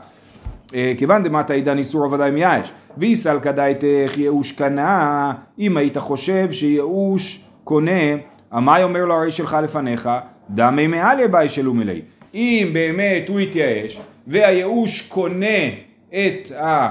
אה, 0.75 0.93
כיוון 0.97 1.23
דמטה 1.23 1.53
עידן 1.53 1.77
איסור 1.77 2.13
ודאי 2.13 2.31
מייאש. 2.31 2.73
ואיסל 2.97 3.39
כדאיתך 3.39 4.17
ייאוש 4.17 4.51
קנה, 4.51 5.33
אם 5.59 5.77
היית 5.77 5.97
חושב 5.97 6.51
שייאוש 6.51 7.43
קונה, 7.63 8.15
עמי 8.53 8.83
אומר 8.83 9.05
לו 9.05 9.13
הרי 9.13 9.31
שלך 9.31 9.57
לפניך, 9.63 10.09
דמי 10.49 10.87
מעליה 10.87 11.27
באי 11.27 11.49
שלו 11.49 11.73
מלאי. 11.73 12.01
אם 12.33 12.69
באמת 12.73 13.29
הוא 13.29 13.39
יתייאש, 13.39 14.01
והייאוש 14.27 15.01
קונה 15.01 15.67
את 16.09 16.51
ה... 16.51 16.89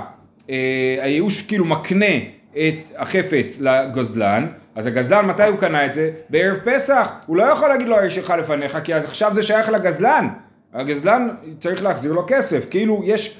אה, 0.50 0.96
הייאוש 1.00 1.42
כאילו 1.46 1.64
מקנה 1.64 2.14
את 2.56 2.92
החפץ 2.96 3.60
לגזלן, 3.60 4.46
אז 4.74 4.86
הגזלן 4.86 5.26
מתי 5.26 5.42
הוא 5.42 5.58
קנה 5.58 5.86
את 5.86 5.94
זה? 5.94 6.10
בערב 6.30 6.58
פסח, 6.64 7.12
הוא 7.26 7.36
לא 7.36 7.42
יכול 7.42 7.68
להגיד 7.68 7.88
לו 7.88 7.96
הרי 7.96 8.10
שלך 8.10 8.34
לפניך, 8.38 8.78
כי 8.84 8.94
אז 8.94 9.04
עכשיו 9.04 9.34
זה 9.34 9.42
שייך 9.42 9.68
לגזלן, 9.68 10.28
הגזלן 10.74 11.28
צריך 11.58 11.82
להחזיר 11.82 12.12
לו 12.12 12.24
כסף, 12.26 12.70
כאילו 12.70 13.02
יש, 13.04 13.36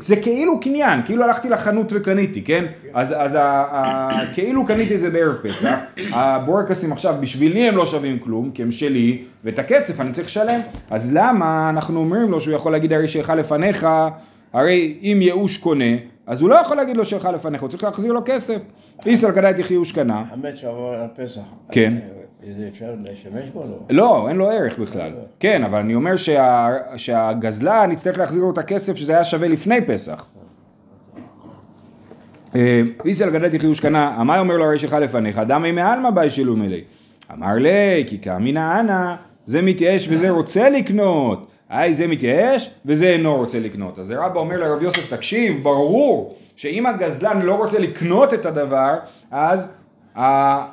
זה 0.00 0.16
כאילו 0.16 0.60
קניין, 0.60 1.00
כאילו 1.04 1.24
הלכתי 1.24 1.48
לחנות 1.48 1.92
וקניתי, 1.96 2.42
כן? 2.42 2.64
אז, 2.94 3.14
אז 3.18 3.34
ה, 3.34 3.42
ה, 3.42 4.34
כאילו 4.34 4.66
קניתי 4.66 4.94
את 4.94 5.00
זה 5.00 5.10
בערב 5.10 5.34
פסח, 5.42 5.74
הבורקסים 6.12 6.92
עכשיו 6.92 7.14
בשבילי 7.20 7.68
הם 7.68 7.76
לא 7.76 7.86
שווים 7.86 8.18
כלום, 8.18 8.50
כי 8.54 8.62
הם 8.62 8.70
שלי, 8.70 9.22
ואת 9.44 9.58
הכסף 9.58 10.00
אני 10.00 10.12
צריך 10.12 10.26
לשלם, 10.26 10.60
אז 10.90 11.14
למה 11.14 11.70
אנחנו 11.70 12.00
אומרים 12.00 12.30
לו 12.30 12.40
שהוא 12.40 12.54
יכול 12.54 12.72
להגיד 12.72 12.92
הרי 12.92 13.08
שלך 13.08 13.32
לפניך, 13.36 13.86
הרי 14.52 14.98
אם 15.02 15.18
ייאוש 15.22 15.58
קונה, 15.58 15.94
אז 16.30 16.42
הוא 16.42 16.50
לא 16.50 16.54
יכול 16.54 16.76
להגיד 16.76 16.96
לו 16.96 17.04
שלך 17.04 17.28
לפניך, 17.34 17.62
הוא 17.62 17.70
צריך 17.70 17.84
להחזיר 17.84 18.12
לו 18.12 18.20
כסף. 18.24 18.62
איסר 19.06 19.32
כדאי 19.32 19.54
תחיוש 19.54 19.92
קנה. 19.92 20.24
חמץ 20.30 20.54
שעבר 20.54 20.94
על 20.94 21.08
פסח. 21.16 21.40
כן. 21.72 21.94
זה 22.56 22.68
אפשר 22.72 22.94
להשתמש 23.04 23.50
בו? 23.54 23.62
לא. 23.62 23.76
לא, 23.90 24.28
אין 24.28 24.36
לו 24.36 24.50
ערך 24.50 24.78
בכלל. 24.78 25.12
כן, 25.40 25.64
אבל 25.64 25.78
אני 25.78 25.94
אומר 25.94 26.16
שה, 26.16 26.68
שהגזלן 26.96 27.90
יצטרך 27.92 28.18
להחזיר 28.18 28.42
לו 28.42 28.50
את 28.50 28.58
הכסף 28.58 28.96
שזה 28.96 29.12
היה 29.12 29.24
שווה 29.24 29.48
לפני 29.48 29.80
פסח. 29.86 30.26
איסר 33.04 33.30
כדאי 33.30 33.58
תחיוש 33.58 33.80
קנה, 33.80 34.08
עמי 34.08 34.38
אומר 34.38 34.56
לו 34.56 34.64
הרי 34.64 34.78
שלך 34.78 34.92
לפניך, 34.92 35.38
דמי 35.38 35.72
מעלמא 35.72 36.10
באי 36.10 36.30
שילום 36.30 36.62
אלי. 36.62 36.84
אמר 37.32 37.54
לי, 37.54 38.04
כי 38.06 38.18
כאמינא 38.18 38.80
אנא, 38.80 39.14
זה 39.46 39.62
מתייאש 39.62 40.08
וזה 40.10 40.30
רוצה 40.30 40.70
לקנות. 40.70 41.49
היי, 41.70 41.94
זה 41.94 42.06
מתייאש 42.06 42.70
וזה 42.86 43.08
אינו 43.08 43.36
רוצה 43.36 43.60
לקנות. 43.60 43.98
אז 43.98 44.12
רבא 44.12 44.40
אומר 44.40 44.56
לרב 44.56 44.82
יוסף, 44.82 45.14
תקשיב, 45.14 45.62
ברור 45.62 46.36
שאם 46.56 46.86
הגזלן 46.86 47.42
לא 47.42 47.54
רוצה 47.54 47.78
לקנות 47.78 48.34
את 48.34 48.46
הדבר, 48.46 48.94
אז, 49.30 49.72
אה, 50.16 50.66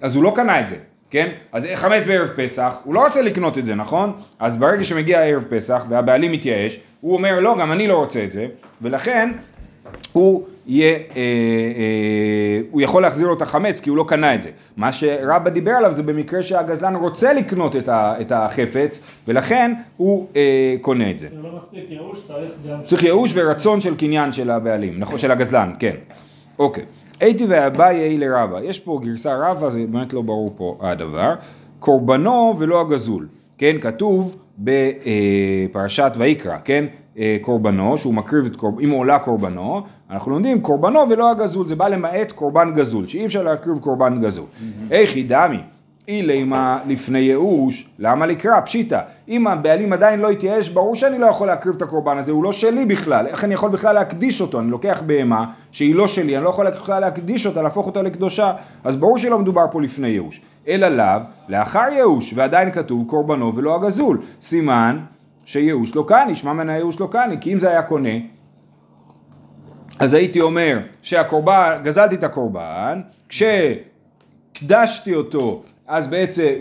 אז 0.00 0.16
הוא 0.16 0.24
לא 0.24 0.32
קנה 0.36 0.60
את 0.60 0.68
זה, 0.68 0.76
כן? 1.10 1.28
אז 1.52 1.66
חמץ 1.74 2.06
בערב 2.06 2.28
פסח, 2.36 2.78
הוא 2.84 2.94
לא 2.94 3.04
רוצה 3.04 3.22
לקנות 3.22 3.58
את 3.58 3.64
זה, 3.64 3.74
נכון? 3.74 4.12
אז 4.38 4.56
ברגע 4.56 4.84
שמגיע 4.84 5.20
ערב 5.20 5.44
פסח 5.48 5.84
והבעלים 5.88 6.32
מתייאש, 6.32 6.80
הוא 7.00 7.14
אומר, 7.14 7.40
לא, 7.40 7.56
גם 7.60 7.72
אני 7.72 7.88
לא 7.88 7.96
רוצה 7.96 8.24
את 8.24 8.32
זה, 8.32 8.46
ולכן 8.82 9.30
הוא 10.12 10.44
יהיה, 10.66 10.94
אה, 10.94 11.00
אה, 11.16 12.60
הוא 12.70 12.80
יכול 12.80 13.02
להחזיר 13.02 13.28
לו 13.28 13.34
את 13.34 13.42
החמץ 13.42 13.80
כי 13.80 13.90
הוא 13.90 13.96
לא 13.96 14.04
קנה 14.08 14.34
את 14.34 14.42
זה. 14.42 14.50
מה 14.76 14.92
שרבא 14.92 15.50
דיבר 15.50 15.70
עליו 15.70 15.92
זה 15.92 16.02
במקרה 16.02 16.42
שהגזלן 16.42 16.96
רוצה 16.96 17.32
לקנות 17.32 17.76
את, 17.76 17.88
ה, 17.88 18.14
את 18.20 18.32
החפץ 18.32 19.02
ולכן 19.28 19.74
הוא 19.96 20.26
אה, 20.36 20.76
קונה 20.80 21.10
את 21.10 21.18
זה. 21.18 21.28
זה 21.36 21.42
לא 21.42 21.56
מספיק 21.56 21.84
ייאוש, 21.90 22.20
צריך 22.22 22.52
גם... 22.68 22.78
צריך 22.86 23.02
ייאוש 23.02 23.32
ורצון 23.34 23.80
של 23.80 23.96
קניין 23.96 24.32
של 24.32 24.50
הבעלים, 24.50 24.98
נכון, 24.98 25.18
של 25.18 25.30
הגזלן, 25.30 25.72
כן. 25.78 25.94
אוקיי. 26.58 26.84
הייתי 27.20 27.46
ואביי 27.48 28.18
לרבא, 28.18 28.60
יש 28.62 28.78
פה 28.78 29.00
גרסה 29.02 29.36
רבא, 29.36 29.68
זה 29.68 29.84
באמת 29.88 30.12
לא 30.12 30.22
ברור 30.22 30.54
פה 30.56 30.78
הדבר. 30.80 31.34
קורבנו 31.78 32.54
ולא 32.58 32.80
הגזול, 32.80 33.28
כן, 33.58 33.76
כתוב 33.80 34.36
בפרשת 34.58 36.12
ויקרא, 36.16 36.56
כן, 36.64 36.84
אה, 37.18 37.36
קורבנו, 37.40 37.98
שהוא 37.98 38.14
מקריב 38.14 38.46
את 38.46 38.56
קורבנו, 38.56 38.80
אם 38.80 38.90
עולה 38.90 39.18
קורבנו, 39.18 39.82
אנחנו 40.10 40.30
לומדים 40.30 40.60
קורבנו 40.60 41.00
ולא 41.10 41.30
הגזול, 41.30 41.66
זה 41.66 41.76
בא 41.76 41.88
למעט 41.88 42.32
קורבן 42.32 42.74
גזול, 42.74 43.06
שאי 43.06 43.26
אפשר 43.26 43.42
להקריב 43.42 43.78
קורבן 43.78 44.20
גזול. 44.20 44.46
איכי 44.90 45.22
דמי, 45.22 45.58
אילימה 46.08 46.78
לפני 46.86 47.18
ייאוש, 47.18 47.88
למה 47.98 48.26
לקרא? 48.26 48.60
פשיטא. 48.60 49.00
אם 49.28 49.46
הבעלים 49.46 49.92
עדיין 49.92 50.20
לא 50.20 50.30
התייאש, 50.30 50.68
ברור 50.68 50.94
שאני 50.94 51.18
לא 51.18 51.26
יכול 51.26 51.46
להקריב 51.46 51.74
את 51.76 51.82
הקורבן 51.82 52.18
הזה, 52.18 52.32
הוא 52.32 52.44
לא 52.44 52.52
שלי 52.52 52.84
בכלל. 52.84 53.26
איך 53.26 53.44
אני 53.44 53.54
יכול 53.54 53.70
בכלל 53.70 53.94
להקדיש 53.94 54.40
אותו? 54.40 54.60
אני 54.60 54.70
לוקח 54.70 55.02
בהמה 55.06 55.44
שהיא 55.72 55.94
לא 55.94 56.08
שלי, 56.08 56.36
אני 56.36 56.44
לא 56.44 56.48
יכול 56.48 56.70
בכלל 56.70 57.00
להקדיש 57.00 57.46
אותה, 57.46 57.62
להפוך 57.62 57.86
אותה 57.86 58.02
לקדושה. 58.02 58.52
אז 58.84 58.96
ברור 58.96 59.18
שלא 59.18 59.38
מדובר 59.38 59.64
פה 59.70 59.82
לפני 59.82 60.08
ייאוש. 60.08 60.40
אלא 60.68 60.88
לאו, 60.88 61.20
לאחר 61.48 61.84
ייאוש, 61.92 62.32
ועדיין 62.36 62.70
כתוב 62.70 63.04
קורבנו 63.06 63.54
ולא 63.54 63.74
הגזול. 63.74 64.20
סימן 64.40 64.98
שייאוש 65.44 65.94
לא 65.94 66.04
קני, 66.08 66.34
שמע 66.34 66.52
מן 66.52 66.68
הייאוש 66.68 67.00
לא 67.00 67.08
קני, 67.10 67.36
כי 67.40 67.52
אם 67.52 67.58
זה 67.58 67.70
היה 67.70 67.82
קונה, 67.82 68.18
אז 69.98 70.14
הייתי 70.14 70.40
אומר 70.40 70.78
שהקורבן, 71.02 71.80
גזלתי 71.82 72.14
את 72.14 72.24
הקורבן, 72.24 73.00
כשקדשתי 73.28 75.14
אותו, 75.14 75.62
אז 75.88 76.06
בעצם, 76.06 76.52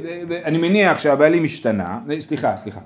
אני 0.45 0.57
מניח 0.57 0.99
שהבעלים 0.99 1.43
השתנה, 1.43 1.99
סליחה, 2.19 2.57
סליחה, 2.57 2.79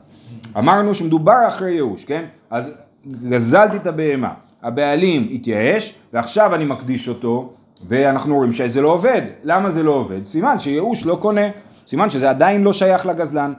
אמרנו 0.58 0.96
שמדובר 0.96 1.48
אחרי 1.48 1.72
ייאוש, 1.72 2.06
כן? 2.06 2.26
אז 2.50 2.74
גזלתי 3.08 3.78
את 3.78 3.88
הבהמה, 3.88 4.34
הבעלים 4.64 5.30
התייאש, 5.32 5.96
ועכשיו 6.14 6.56
אני 6.56 6.66
מקדיש 6.66 7.10
אותו, 7.10 7.54
ואנחנו 7.88 8.36
רואים 8.36 8.54
שזה 8.54 8.82
לא 8.82 8.90
עובד. 8.90 9.22
למה 9.44 9.70
זה 9.70 9.84
לא 9.84 9.92
עובד? 9.92 10.26
סימן 10.26 10.60
שייאוש 10.60 11.06
לא 11.06 11.18
קונה, 11.22 11.48
סימן 11.88 12.10
שזה 12.10 12.30
עדיין 12.30 12.64
לא 12.64 12.74
שייך 12.74 13.06
לגזלן. 13.06 13.54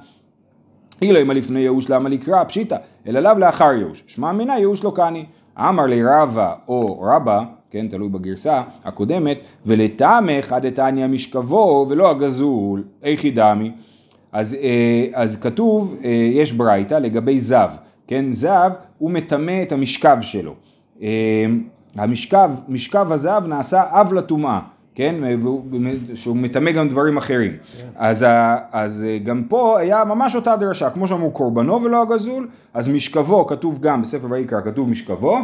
אילו 1.03 1.23
אם 1.23 1.31
לפני 1.31 1.61
ייאוש 1.61 1.91
למה 1.91 2.09
לקרא 2.09 2.45
פשיטא, 2.45 2.77
אלא 3.07 3.21
לאו 3.21 3.39
לאחר 3.39 3.73
ייאוש. 3.73 4.05
שמע 4.07 4.33
מינה 4.33 4.59
ייאוש 4.59 4.85
לא 4.85 4.93
קני. 4.97 5.25
אמר 5.59 5.87
לי 5.87 6.05
רבא 6.05 6.55
או 6.69 7.01
רבא, 7.01 7.43
כן, 7.73 7.89
תלוי 7.89 8.09
בגרסה 8.09 8.63
הקודמת, 8.85 9.39
ולטעמך 9.67 10.53
עד 10.53 10.67
דתניא 10.67 11.07
משכבו 11.07 11.87
ולא 11.89 12.11
הגזול, 12.11 12.83
איכי 13.03 13.31
דמי. 13.31 13.73
אז, 14.33 14.55
אה, 14.55 15.07
אז 15.15 15.37
כתוב, 15.37 15.97
אה, 16.05 16.11
יש 16.33 16.53
ברייתא 16.53 16.95
לגבי 16.95 17.41
זב, 17.41 17.71
כן, 18.07 18.33
זב 18.33 18.71
הוא 18.99 19.11
מטמא 19.11 19.63
את 19.63 19.73
המשכב 19.73 20.17
שלו. 20.21 20.55
אה, 21.03 21.09
המשכב, 21.97 22.51
משכב 22.69 23.13
הזהב 23.13 23.47
נעשה 23.47 23.83
אב 23.91 24.13
לטומאה, 24.13 24.61
כן, 24.95 25.15
שהוא 26.15 26.37
מטמא 26.37 26.71
גם 26.71 26.89
דברים 26.89 27.17
אחרים. 27.17 27.53
אז, 27.97 28.23
ה- 28.23 28.57
אז 28.73 29.05
גם 29.25 29.43
פה 29.49 29.79
היה 29.79 30.05
ממש 30.05 30.35
אותה 30.37 30.57
דרשה, 30.57 30.91
כמו 30.91 31.09
שאמרו 31.09 31.31
קורבנו 31.31 31.83
ולא 31.83 32.03
הגזול, 32.03 32.49
אז 32.75 32.89
משכבו 32.89 33.47
כתוב 33.47 33.81
גם 33.81 34.03
בספר 34.03 34.27
ויקרא 34.31 34.61
כתוב 34.61 34.89
משכבו, 34.89 35.39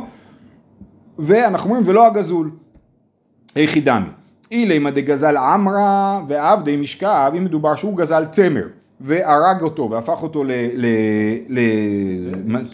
ואנחנו 1.19 1.71
אומרים 1.71 1.89
ולא 1.89 2.07
הגזול. 2.07 2.51
היכי 3.55 3.81
דמי. 3.81 4.07
אילימא 4.53 4.91
דגזל 4.91 5.37
עמרא 5.37 6.21
ועבדי 6.29 6.77
משכב, 6.77 7.33
אם 7.37 7.45
מדובר 7.45 7.75
שהוא 7.75 7.97
גזל 7.97 8.25
צמר 8.31 8.67
והרג 9.01 9.63
אותו 9.63 9.91
והפך 9.91 10.23
אותו 10.23 10.45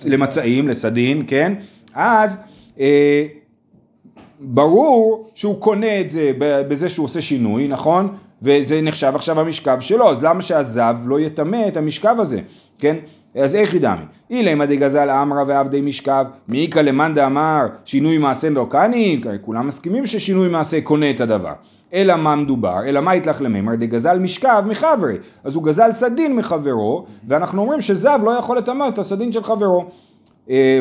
למצעים, 0.04 0.68
לסדין, 0.68 1.24
כן? 1.26 1.52
אז 1.94 2.38
אה, 2.80 3.26
ברור 4.40 5.30
שהוא 5.34 5.60
קונה 5.60 6.00
את 6.00 6.10
זה 6.10 6.32
בזה 6.38 6.88
שהוא 6.88 7.04
עושה 7.04 7.20
שינוי, 7.20 7.68
נכון? 7.68 8.14
וזה 8.42 8.80
נחשב 8.80 9.12
עכשיו 9.14 9.40
המשכב 9.40 9.80
שלו, 9.80 10.10
אז 10.10 10.24
למה 10.24 10.42
שהזב 10.42 10.96
לא 11.06 11.20
יטמא 11.20 11.68
את 11.68 11.76
המשכב 11.76 12.16
הזה, 12.18 12.40
כן? 12.78 12.96
אז 13.42 13.54
איך 13.54 13.74
ידמי? 13.74 14.04
אילמה 14.30 14.66
דגזל 14.66 15.10
אמרא 15.10 15.44
ועבדי 15.46 15.80
משכב, 15.80 16.26
מאיכא 16.48 16.78
למאן 16.78 17.14
דאמר 17.14 17.66
שינוי 17.84 18.18
מעשה 18.18 18.50
לא 18.50 18.66
קני, 18.70 19.20
כולם 19.40 19.66
מסכימים 19.66 20.06
ששינוי 20.06 20.48
מעשה 20.48 20.80
קונה 20.80 21.10
את 21.10 21.20
הדבר. 21.20 21.52
אלא 21.94 22.16
מה 22.16 22.36
מדובר? 22.36 22.84
אלא 22.86 23.00
מה 23.00 23.14
יתלך 23.14 23.42
למימר 23.42 23.74
דגזל 23.74 24.18
משכב 24.18 24.64
מחברי. 24.66 25.16
אז 25.44 25.54
הוא 25.54 25.64
גזל 25.64 25.92
סדין 25.92 26.36
מחברו, 26.36 27.06
ואנחנו 27.28 27.62
אומרים 27.62 27.80
שזב 27.80 28.18
לא 28.24 28.30
יכול 28.30 28.58
לטמא 28.58 28.88
את 28.88 28.98
הסדין 28.98 29.32
של 29.32 29.44
חברו. 29.44 29.84
אה, 30.50 30.78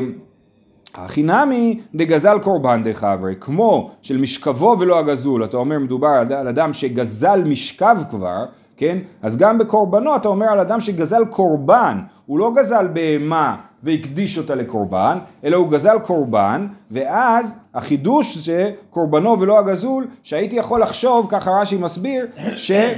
הכי 0.96 1.24
נמי 1.24 1.80
דגזל 1.96 2.40
קורבן 2.40 2.84
דחברי, 2.84 3.36
כמו 3.40 3.92
של 4.02 4.18
משכבו 4.18 4.76
ולא 4.80 5.00
הגזול, 5.00 5.44
אתה 5.44 5.58
אומר 5.58 5.80
מדובר 5.80 6.08
על 6.08 6.48
אדם 6.48 6.74
שגזל 6.74 7.44
משכב 7.44 7.98
כבר, 8.10 8.46
כן? 8.78 8.98
אז 9.22 9.38
גם 9.38 9.58
בקורבנו 9.58 10.16
אתה 10.16 10.28
אומר 10.28 10.46
על 10.46 10.60
אדם 10.60 10.80
שגזל 10.80 11.26
קורבן, 11.26 11.98
הוא 12.26 12.40
לא 12.40 12.52
גזל 12.56 12.88
בהמה 12.94 13.56
והקדיש 13.84 14.38
אותה 14.38 14.56
לקורבן, 14.56 15.18
אלא 15.44 15.58
הוא 15.58 15.70
גזל 15.70 16.00
קורבן, 16.00 16.68
ואז 16.92 17.56
החידוש 17.74 18.38
זה 18.38 18.72
קורבנו 18.90 19.40
ולא 19.40 19.60
הגזול, 19.60 20.08
שהייתי 20.24 20.56
יכול 20.56 20.82
לחשוב, 20.82 21.28
ככה 21.30 21.52
רש"י 21.52 21.78
מסביר, 21.78 22.28
ש... 22.56 22.72
אה, 22.72 22.96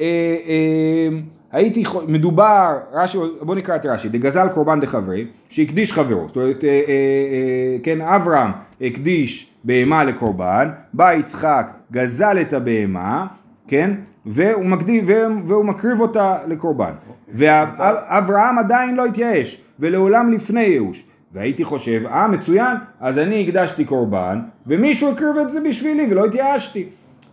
אה, 0.00 1.08
הייתי, 1.52 1.84
מדובר, 2.08 2.78
רש"י, 2.92 3.18
בוא 3.40 3.54
נקרא 3.54 3.76
את 3.76 3.86
רש"י, 3.86 4.08
דגזל 4.08 4.48
קורבן 4.48 4.80
דחברי, 4.80 5.26
שהקדיש 5.48 5.92
חברו, 5.92 6.28
זאת 6.28 6.36
אומרת, 6.36 6.64
אה, 6.64 6.68
אה, 6.68 6.74
אה, 6.88 7.76
כן, 7.82 8.00
אברהם 8.00 8.50
הקדיש 8.80 9.50
בהמה 9.64 10.04
לקורבן, 10.04 10.68
בא 10.92 11.12
יצחק, 11.12 11.66
גזל 11.92 12.40
את 12.40 12.52
הבהמה, 12.52 13.26
כן, 13.68 13.90
והוא, 14.26 14.64
מקדיש, 14.64 15.02
והוא 15.46 15.64
מקריב 15.64 16.00
אותה 16.00 16.38
לקורבן, 16.46 16.92
ואברהם 17.28 18.58
עדיין 18.58 18.94
לא 18.94 19.06
התייאש, 19.06 19.60
ולעולם 19.80 20.32
לפני 20.32 20.60
ייאוש, 20.60 21.04
והייתי 21.32 21.64
חושב, 21.64 22.02
אה 22.06 22.28
מצוין, 22.28 22.76
אז 23.00 23.18
אני 23.18 23.48
הקדשתי 23.48 23.84
קורבן, 23.84 24.40
ומישהו 24.66 25.12
הקריב 25.12 25.36
את 25.36 25.50
זה 25.50 25.60
בשבילי 25.60 26.06
ולא 26.10 26.26
התייאשתי. 26.26 26.86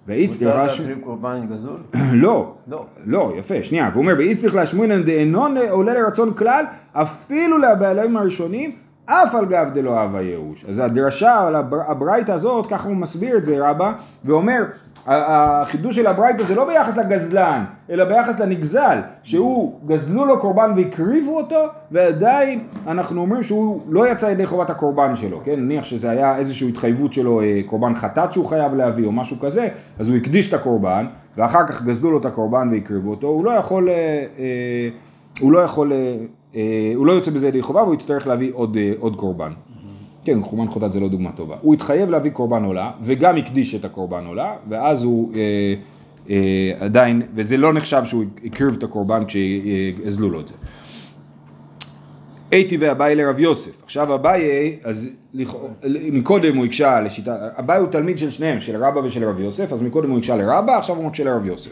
והאיצטר 0.08 0.46
מותר 0.46 0.60
רש"י, 0.60 0.82
להקריב 0.82 1.04
קורבן 1.04 1.48
גזול? 1.52 1.78
לא, 2.24 2.54
לא. 2.68 2.86
לא, 3.06 3.34
יפה, 3.38 3.64
שנייה, 3.64 3.90
והוא 3.94 4.02
אומר, 4.02 4.14
ואי 4.18 4.36
צריך 4.36 4.56
להשמינן 4.56 5.04
דאינו 5.04 5.48
עולה 5.70 5.94
לרצון 5.94 6.34
כלל, 6.34 6.66
אפילו 6.94 7.58
לבעלים 7.58 8.18
הראשונים, 8.18 8.72
אף 9.06 9.36
על 9.36 9.46
גב 9.46 9.70
דלא 9.74 9.98
אהב 9.98 10.16
הייאוש. 10.16 10.66
אז 10.70 10.80
הדרשה 10.80 11.48
על 11.48 11.56
הבר- 11.56 11.82
הברייתא 11.88 12.32
הזאת, 12.32 12.68
ככה 12.68 12.88
הוא 12.88 12.96
מסביר 12.96 13.38
את 13.38 13.46
זה 13.46 13.70
רבא, 13.70 13.92
ואומר, 14.26 14.64
החידוש 15.08 15.96
של 15.96 16.08
הברייתא 16.08 16.44
זה 16.44 16.56
לא 16.56 16.66
ביחס 16.68 16.98
לגזלן, 16.98 17.64
אלא 17.90 18.04
ביחס 18.06 18.40
לנגזל, 18.40 19.00
שהוא, 19.24 19.80
גזלו 19.88 20.26
לו 20.26 20.40
קורבן 20.40 20.74
והקריבו 20.76 21.38
אותו, 21.38 21.56
ועדיין 21.92 22.64
אנחנו 22.88 23.22
אומרים 23.22 23.44
שהוא 23.44 23.82
לא 23.90 24.12
יצא 24.12 24.26
ידי 24.26 24.46
חובת 24.46 24.70
הקורבן 24.70 25.16
שלו, 25.16 25.42
כן? 25.46 25.60
נניח 25.60 25.84
שזה 25.84 26.10
היה 26.10 26.38
איזושהי 26.38 26.70
התחייבות 26.70 27.14
שלו, 27.14 27.42
אה, 27.42 27.62
קורבן 27.66 27.96
חטאת 27.96 28.34
שהוא 28.34 28.46
חייב 28.46 28.74
להביא 28.74 29.06
או 29.06 29.12
משהו 29.12 29.40
כזה, 29.40 29.68
אז 30.00 30.10
הוא 30.10 30.18
הקדיש 30.18 30.50
את 30.50 30.60
הקורבן, 30.60 31.06
ואחר 31.38 31.68
כך 31.68 31.84
גזלו 31.84 32.12
לו 32.12 32.18
את 32.20 32.26
הקורבן 32.26 32.70
והקריבו 32.72 33.10
אותו, 33.10 33.28
הוא 33.28 33.46
לא 33.46 33.52
יכול, 33.52 33.90
אה, 33.90 33.94
אה, 34.40 34.90
הוא 35.40 35.52
לא 35.52 35.60
יכול, 35.60 35.92
הוא 36.96 37.06
לא 37.06 37.12
יוצא 37.12 37.32
בזה 37.32 37.48
ידי 37.48 37.62
חובה 37.62 37.84
והוא 37.84 37.94
יצטרך 37.94 38.28
להביא 38.28 38.52
עוד, 38.54 38.78
אה, 38.78 38.92
עוד 39.00 39.16
קורבן. 39.16 39.52
כן, 40.24 40.42
קורבן 40.42 40.68
חוטאת 40.68 40.92
זה 40.92 41.00
לא 41.00 41.08
דוגמה 41.08 41.32
טובה. 41.32 41.56
הוא 41.62 41.74
התחייב 41.74 42.10
להביא 42.10 42.32
קורבן 42.32 42.64
עולה, 42.64 42.92
וגם 43.02 43.38
הקדיש 43.38 43.76
את 43.76 43.86
הקורבן 43.86 44.26
עולה, 44.26 44.56
ואז 44.70 45.04
הוא 45.04 45.34
אה, 45.36 45.74
אה, 46.30 46.72
עדיין, 46.80 47.22
וזה 47.36 47.58
לא 47.58 47.74
נחשב 47.74 48.02
שהוא 48.06 48.24
הקריב 48.46 48.76
את 48.78 48.84
הקורבן 48.84 49.24
כשהזלו 49.26 50.30
לו 50.30 50.40
את 50.40 50.48
זה. 50.48 50.54
הייתי 52.52 52.78
ואביי 52.80 53.16
לרב 53.16 53.40
יוסף. 53.40 53.84
עכשיו 53.84 54.16
אביי, 54.16 54.78
אז 54.84 55.10
מקודם 56.12 56.58
הוא 56.58 56.66
הקשה 56.66 57.02
לשיטה, 57.02 57.36
אביי 57.60 57.80
הוא 57.80 57.88
תלמיד 57.88 58.18
של 58.18 58.30
שניהם, 58.30 58.62
של 58.62 58.84
רבא 58.84 59.00
ושל 59.00 59.24
רב 59.24 59.40
יוסף, 59.40 59.74
אז 59.74 59.82
מקודם 59.82 60.10
הוא 60.10 60.18
הקשה 60.18 60.36
לרבא, 60.36 60.78
עכשיו 60.78 60.96
הוא 60.96 61.06
מקשה 61.06 61.24
לרב 61.24 61.46
יוסף. 61.46 61.72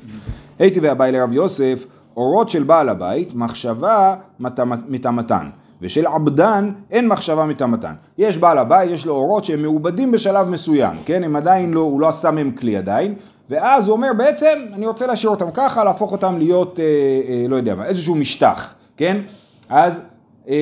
הייתי 0.60 0.80
ואביי 0.80 1.12
לרב 1.12 1.34
יוסף, 1.34 1.86
אורות 2.20 2.50
של 2.50 2.64
בעל 2.64 2.90
הבית, 2.90 3.36
מחשבה 3.36 4.16
מטמ- 4.42 4.86
מטמאתן. 4.88 5.50
ושל 5.82 6.08
עבדן 6.08 6.72
אין 6.92 7.08
מחשבה 7.08 7.46
מטמאתן. 7.46 7.94
יש 8.18 8.38
בעל 8.38 8.58
הבית, 8.58 8.92
יש 8.92 9.06
לו 9.06 9.14
אורות 9.14 9.46
שהם 9.46 9.62
מעובדים 9.62 10.12
בשלב 10.12 10.50
מסוים, 10.50 10.96
כן? 11.06 11.24
הם 11.24 11.36
עדיין 11.36 11.74
לא, 11.74 11.80
הוא 11.80 12.02
לא 12.02 12.08
עשה 12.08 12.32
מהם 12.32 12.52
כלי 12.52 12.78
עדיין, 12.78 13.16
ואז 13.50 13.88
הוא 13.88 13.96
אומר 13.98 14.12
בעצם, 14.18 14.60
אני 14.74 14.86
רוצה 14.86 15.08
להשאיר 15.08 15.30
אותם 15.32 15.52
ככה, 15.54 15.84
להפוך 15.84 16.12
אותם 16.12 16.38
להיות, 16.38 16.80
אה, 16.80 16.84
אה, 16.84 17.46
לא 17.48 17.56
יודע 17.56 17.76
מה, 17.76 17.86
איזשהו 17.86 18.16
משטח, 18.16 18.74
כן? 18.98 19.18
אז 19.70 20.02
אה, 20.50 20.56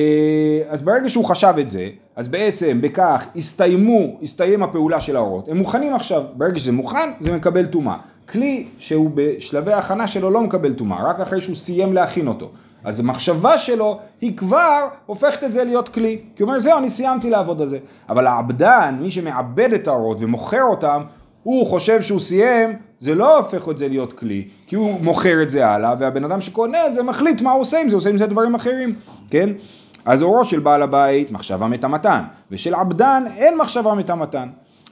אז 0.68 0.82
ברגע 0.82 1.08
שהוא 1.08 1.24
חשב 1.24 1.54
את 1.60 1.70
זה, 1.70 1.88
אז 2.16 2.28
בעצם 2.28 2.78
בכך 2.80 3.26
הסתיימו, 3.36 4.16
הסתיים 4.22 4.62
הפעולה 4.62 5.00
של 5.00 5.16
האורות. 5.16 5.48
הם 5.48 5.56
מוכנים 5.56 5.94
עכשיו, 5.94 6.22
ברגע 6.36 6.58
שזה 6.58 6.72
מוכן, 6.72 7.10
זה 7.20 7.32
מקבל 7.36 7.66
טומאה. 7.66 7.96
כלי 8.32 8.66
שהוא 8.78 9.10
בשלבי 9.14 9.72
ההכנה 9.72 10.06
שלו 10.06 10.30
לא 10.30 10.40
מקבל 10.40 10.72
טומאה, 10.72 11.10
רק 11.10 11.20
אחרי 11.20 11.40
שהוא 11.40 11.56
סיים 11.56 11.92
להכין 11.92 12.28
אותו. 12.28 12.50
אז 12.84 13.00
המחשבה 13.00 13.58
שלו 13.58 13.98
היא 14.20 14.36
כבר 14.36 14.88
הופכת 15.06 15.44
את 15.44 15.52
זה 15.52 15.64
להיות 15.64 15.88
כלי. 15.88 16.18
כי 16.36 16.42
הוא 16.42 16.48
אומר, 16.48 16.60
זהו, 16.60 16.78
אני 16.78 16.90
סיימתי 16.90 17.30
לעבוד 17.30 17.62
על 17.62 17.68
זה. 17.68 17.78
אבל 18.08 18.26
העבדן, 18.26 18.98
מי 19.00 19.10
שמעבד 19.10 19.72
את 19.72 19.88
האורות 19.88 20.16
ומוכר 20.20 20.62
אותם, 20.62 21.02
הוא 21.42 21.66
חושב 21.66 22.02
שהוא 22.02 22.20
סיים, 22.20 22.76
זה 22.98 23.14
לא 23.14 23.36
הופך 23.38 23.68
את 23.68 23.78
זה 23.78 23.88
להיות 23.88 24.12
כלי, 24.12 24.48
כי 24.66 24.76
הוא 24.76 25.00
מוכר 25.00 25.42
את 25.42 25.48
זה 25.48 25.66
הלאה, 25.66 25.94
והבן 25.98 26.24
אדם 26.24 26.40
שקונה 26.40 26.86
את 26.86 26.94
זה 26.94 27.02
מחליט 27.02 27.42
מה 27.42 27.52
הוא 27.52 27.60
עושה 27.60 27.80
עם 27.80 27.88
זה, 27.88 27.96
עושה 27.96 28.10
עם 28.10 28.18
זה 28.18 28.26
דברים 28.26 28.54
אחרים, 28.54 28.94
כן? 29.30 29.50
אז 30.04 30.22
אורו 30.22 30.44
של 30.44 30.60
בעל 30.60 30.82
הבית, 30.82 31.32
מחשבה 31.32 31.66
מטמאתן, 31.66 32.22
ושל 32.50 32.74
עבדן 32.74 33.24
אין 33.36 33.56
מחשבה 33.56 33.94
מטמאתן. 33.94 34.48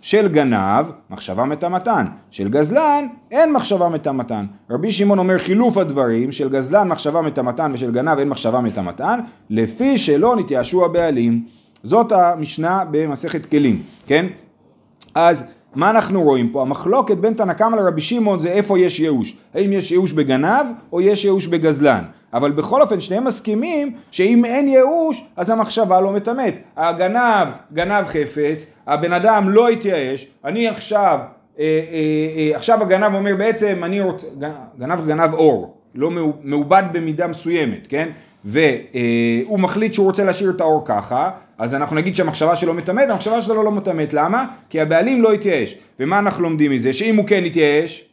של 0.07 0.29
גנב, 0.29 0.87
מחשבה 1.11 1.45
מטמאתן, 1.45 2.07
של 2.31 2.49
גזלן, 2.49 3.07
אין 3.31 3.53
מחשבה 3.53 3.89
מטמאתן. 3.89 4.47
רבי 4.71 4.93
שמעון 4.93 5.19
אומר 5.19 5.39
חילוף 5.39 5.77
הדברים, 5.77 6.33
של 6.33 6.49
גזלן 6.49 6.89
מחשבה 6.89 7.21
מטמאתן 7.21 7.71
ושל 7.75 7.91
גנב 7.91 8.19
אין 8.19 8.29
מחשבה 8.29 8.61
מטמאתן, 8.61 9.21
לפי 9.51 9.99
שלא 9.99 10.37
נתייאשו 10.37 10.85
הבעלים. 10.85 11.45
זאת 11.83 12.13
המשנה 12.13 12.85
במסכת 12.91 13.47
כלים, 13.47 13.83
כן? 14.07 14.27
אז 15.15 15.53
מה 15.75 15.91
אנחנו 15.91 16.23
רואים 16.23 16.49
פה? 16.49 16.63
המחלוקת 16.63 17.17
בין 17.17 17.35
תנא 17.35 17.53
קמא 17.53 17.77
לרבי 17.77 18.01
שמעון 18.01 18.39
זה 18.39 18.49
איפה 18.49 18.79
יש 18.79 19.01
ייאוש. 19.01 19.37
האם 19.55 19.73
יש 19.73 19.91
ייאוש 19.91 20.13
בגנב 20.13 20.67
או 20.93 21.01
יש 21.01 21.25
ייאוש 21.25 21.47
בגזלן. 21.47 22.03
אבל 22.37 22.51
בכל 22.51 22.83
אופן 22.83 23.01
שניהם 23.01 23.25
מסכימים 23.25 23.93
שאם 24.11 24.45
אין 24.45 24.69
ייאוש 24.69 25.25
אז 25.37 25.51
המחשבה 25.51 26.01
לא 26.01 26.13
מטמאת. 26.13 26.55
הגנב 26.77 27.49
גנב 27.73 28.05
חפץ, 28.07 28.67
הבן 28.87 29.13
אדם 29.13 29.49
לא 29.51 29.69
התייאש, 29.69 30.27
אני 30.45 30.69
עכשיו, 30.69 31.19
אה, 31.59 31.65
אה, 31.65 31.99
אה, 32.37 32.57
עכשיו 32.57 32.83
הגנב 32.83 33.15
אומר 33.15 33.37
בעצם 33.37 33.81
אני 33.83 34.01
רוצה, 34.01 34.27
גנב 34.79 35.07
גנב 35.07 35.35
אור, 35.35 35.77
לא 35.95 36.11
מעו- 36.11 36.33
מעובד 36.43 36.83
במידה 36.93 37.27
מסוימת, 37.27 37.87
כן? 37.87 38.09
והוא 38.45 39.59
מחליט 39.61 39.93
שהוא 39.93 40.07
רוצה 40.07 40.25
להשאיר 40.25 40.51
את 40.51 40.61
האור 40.61 40.83
ככה, 40.85 41.31
אז 41.59 41.75
אנחנו 41.75 41.97
נגיד 41.97 42.15
שהמחשבה 42.15 42.57
שלו 42.57 42.75
מטמאת, 42.75 43.11
המחשבה 43.11 43.41
שלו 43.41 43.63
לא 43.63 43.71
מטמאת, 43.71 44.15
למה? 44.15 44.45
כי 44.71 44.81
הבעלים 44.81 45.23
לא 45.23 45.33
התייאש. 45.33 45.79
ומה 46.01 46.19
אנחנו 46.19 46.43
לומדים 46.43 46.71
מזה? 46.71 46.93
שאם 46.93 47.17
הוא 47.17 47.27
כן 47.27 47.45
התייאש, 47.45 48.05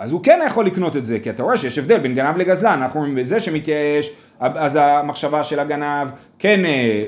אז 0.00 0.12
הוא 0.12 0.20
כן 0.22 0.40
יכול 0.46 0.66
לקנות 0.66 0.96
את 0.96 1.04
זה, 1.04 1.18
כי 1.18 1.30
אתה 1.30 1.42
רואה 1.42 1.56
שיש 1.56 1.78
הבדל 1.78 1.98
בין 1.98 2.14
גנב 2.14 2.36
לגזלן, 2.36 2.82
אנחנו 2.82 3.00
אומרים 3.00 3.14
בזה 3.14 3.40
שמתייאש, 3.40 4.10
אז 4.40 4.78
המחשבה 4.82 5.42
של 5.44 5.60
הגנב 5.60 6.08
כן, 6.38 6.64
אה, 6.64 7.04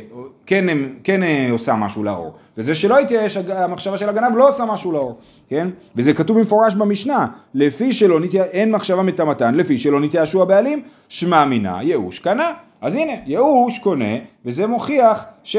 כן, 0.46 0.68
אה, 0.68 0.74
כן 1.04 1.22
אה, 1.22 1.48
עושה 1.50 1.74
משהו 1.74 2.04
לאור, 2.04 2.34
וזה 2.56 2.74
שלא 2.74 2.98
התייאש, 2.98 3.36
המחשבה 3.36 3.96
של 3.96 4.08
הגנב 4.08 4.36
לא 4.36 4.48
עושה 4.48 4.64
משהו 4.64 4.92
לאור, 4.92 5.18
כן? 5.48 5.68
וזה 5.96 6.14
כתוב 6.14 6.38
במפורש 6.38 6.74
במשנה, 6.74 7.26
לפי 7.54 7.92
שלא 7.92 8.20
נתייאש, 8.20 8.46
אין 8.52 8.70
מחשבה 8.70 9.02
מטמאתן, 9.02 9.54
לפי 9.54 9.78
שלא 9.78 10.00
נתייאשו 10.00 10.42
הבעלים, 10.42 10.82
שמע 11.08 11.44
מינה, 11.44 11.78
ייאוש 11.82 12.18
קנה. 12.18 12.52
אז 12.80 12.96
הנה, 12.96 13.12
ייאוש 13.26 13.78
קונה, 13.78 14.14
וזה 14.44 14.66
מוכיח 14.66 15.24
ש... 15.44 15.56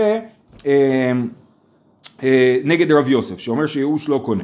אה, 0.65 1.11
אה, 2.23 2.57
נגד 2.63 2.91
רב 2.91 3.09
יוסף, 3.09 3.39
שאומר 3.39 3.65
שייאוש 3.65 4.09
לא 4.09 4.21
קונה. 4.25 4.43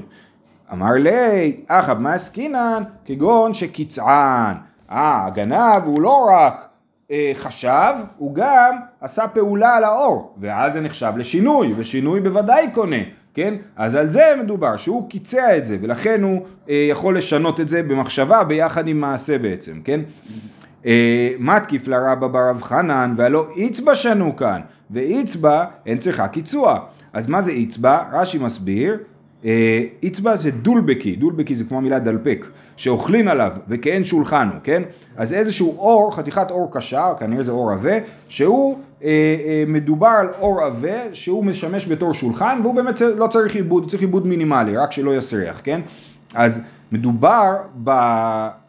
אמר 0.73 0.91
לי, 0.91 1.57
אחאב 1.67 1.99
מה 1.99 2.13
עסקינן? 2.13 2.83
כגון 3.05 3.53
שקצען. 3.53 4.55
אה, 4.91 5.25
הגנב 5.25 5.83
הוא 5.85 6.01
לא 6.01 6.29
רק 6.31 6.67
אה, 7.11 7.31
חשב, 7.33 7.93
הוא 8.17 8.35
גם 8.35 8.75
עשה 9.01 9.27
פעולה 9.27 9.75
על 9.75 9.83
האור, 9.83 10.35
ואז 10.37 10.73
זה 10.73 10.81
נחשב 10.81 11.13
לשינוי, 11.17 11.73
ושינוי 11.77 12.19
בוודאי 12.19 12.67
קונה, 12.73 12.95
כן? 13.33 13.53
אז 13.75 13.95
על 13.95 14.07
זה 14.07 14.33
מדובר, 14.43 14.77
שהוא 14.77 15.09
קיצע 15.09 15.57
את 15.57 15.65
זה, 15.65 15.77
ולכן 15.81 16.23
הוא 16.23 16.41
אה, 16.69 16.87
יכול 16.91 17.17
לשנות 17.17 17.59
את 17.59 17.69
זה 17.69 17.83
במחשבה 17.83 18.43
ביחד 18.43 18.87
עם 18.87 19.01
מעשה 19.01 19.37
בעצם, 19.37 19.81
כן? 19.83 19.99
אה, 20.85 21.31
מתקיף 21.39 21.87
לרבא 21.87 22.27
ברב 22.27 22.61
חנן, 22.61 23.13
והלא 23.17 23.47
איצבע 23.55 23.95
שנו 23.95 24.35
כאן, 24.35 24.61
ואיצבע 24.91 25.65
אין 25.85 25.97
צריכה 25.97 26.27
קיצוע. 26.27 26.79
אז 27.13 27.27
מה 27.27 27.41
זה 27.41 27.51
אצבע? 27.63 28.03
רש"י 28.11 28.37
מסביר, 28.37 28.97
אה, 29.45 29.83
אצבע 30.07 30.35
זה 30.35 30.51
דולבקי, 30.51 31.15
דולבקי 31.15 31.55
זה 31.55 31.63
כמו 31.63 31.77
המילה 31.77 31.99
דלפק, 31.99 32.45
שאוכלים 32.77 33.27
עליו 33.27 33.51
וכאין 33.67 34.05
שולחן 34.05 34.49
הוא, 34.53 34.59
כן? 34.63 34.83
אז 35.17 35.33
איזשהו 35.33 35.77
אור, 35.77 36.15
חתיכת 36.15 36.51
אור 36.51 36.69
קשה, 36.71 37.13
כנראה 37.19 37.43
זה 37.43 37.51
אור 37.51 37.71
עבה, 37.71 37.97
שהוא 38.27 38.77
אה, 39.03 39.09
אה, 39.09 39.63
מדובר 39.67 40.07
על 40.07 40.27
אור 40.39 40.61
עבה 40.61 41.13
שהוא 41.13 41.45
משמש 41.45 41.91
בתור 41.91 42.13
שולחן 42.13 42.59
והוא 42.63 42.75
באמת 42.75 43.01
לא 43.01 43.27
צריך 43.27 43.55
עיבוד, 43.55 43.83
הוא 43.83 43.89
צריך 43.89 44.01
עיבוד 44.01 44.27
מינימלי, 44.27 44.77
רק 44.77 44.91
שלא 44.91 45.15
יסריח, 45.15 45.61
כן? 45.63 45.81
אז 46.35 46.61
מדובר 46.91 47.55
ב, 47.83 47.91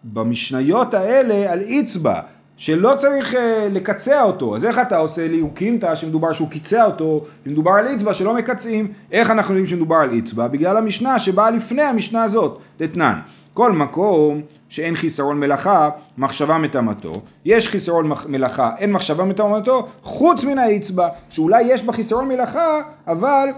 במשניות 0.04 0.94
האלה 0.94 1.52
על 1.52 1.60
אצבע, 1.60 2.20
שלא 2.60 2.94
צריך 2.98 3.34
אה, 3.34 3.68
לקצע 3.70 4.22
אותו, 4.22 4.56
אז 4.56 4.64
איך 4.64 4.78
אתה 4.78 4.96
עושה 4.96 5.28
ליהוקימתא 5.28 5.94
שמדובר 5.94 6.32
שהוא 6.32 6.48
קיצע 6.48 6.84
אותו, 6.84 7.24
אם 7.46 7.52
מדובר 7.52 7.70
על 7.70 7.94
אצבע 7.94 8.12
שלא 8.12 8.34
מקצעים, 8.34 8.92
איך 9.12 9.30
אנחנו 9.30 9.54
יודעים 9.54 9.66
שמדובר 9.66 9.96
על 9.96 10.18
אצבע? 10.18 10.48
בגלל 10.48 10.76
המשנה 10.76 11.18
שבאה 11.18 11.50
לפני 11.50 11.82
המשנה 11.82 12.22
הזאת, 12.22 12.58
דתנן. 12.78 13.18
כל 13.54 13.72
מקום 13.72 14.40
שאין 14.68 14.96
חיסרון 14.96 15.40
מלאכה, 15.40 15.90
מחשבה 16.18 16.58
מטמאתו, 16.58 17.12
יש 17.44 17.68
חיסרון 17.68 18.12
מלאכה, 18.28 18.70
אין 18.78 18.92
מחשבה 18.92 19.24
מטמאתו, 19.24 19.88
חוץ 20.02 20.44
מן 20.44 20.58
האצבע, 20.58 21.08
שאולי 21.30 21.62
יש 21.62 21.84
בה 21.84 21.92
חיסרון 21.92 22.28
מלאכה, 22.28 22.80
אבל 23.06 23.48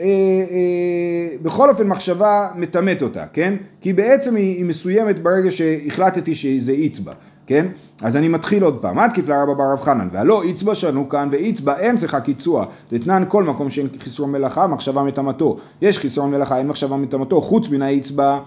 אה, 0.00 0.04
אה, 0.04 1.36
בכל 1.42 1.70
אופן 1.70 1.86
מחשבה 1.86 2.48
מטמאת 2.54 3.02
אותה, 3.02 3.24
כן? 3.32 3.54
כי 3.80 3.92
בעצם 3.92 4.36
היא, 4.36 4.56
היא 4.56 4.64
מסוימת 4.64 5.22
ברגע 5.22 5.50
שהחלטתי 5.50 6.34
שזה 6.34 6.74
אצבע, 6.86 7.12
כן? 7.46 7.66
אז 8.02 8.16
אני 8.16 8.28
מתחיל 8.28 8.62
עוד 8.62 8.78
פעם, 8.82 8.98
עד 8.98 9.12
כפלה 9.12 9.42
רבא 9.42 9.54
בר 9.54 9.72
רב 9.72 9.80
חנן, 9.80 10.08
והלא 10.12 10.42
אצבע 10.50 10.74
שנו 10.74 11.08
כאן, 11.08 11.28
ואצבע 11.30 11.78
אין 11.78 11.96
צריכה 11.96 12.20
קיצוע, 12.20 12.66
דתנן 12.92 13.24
כל 13.28 13.44
מקום 13.44 13.70
שאין 13.70 13.88
חיסרון 14.00 14.32
מלאכה, 14.32 14.66
מחשבה 14.66 15.02
מטמאתו, 15.02 15.56
יש 15.82 15.98
חיסרון 15.98 16.30
מלאכה, 16.30 16.58
אין 16.58 16.66
מחשבה 16.66 16.96
מטמאתו, 16.96 17.40
חוץ 17.40 17.68
מן 17.68 17.82
האצבע, 17.82 18.38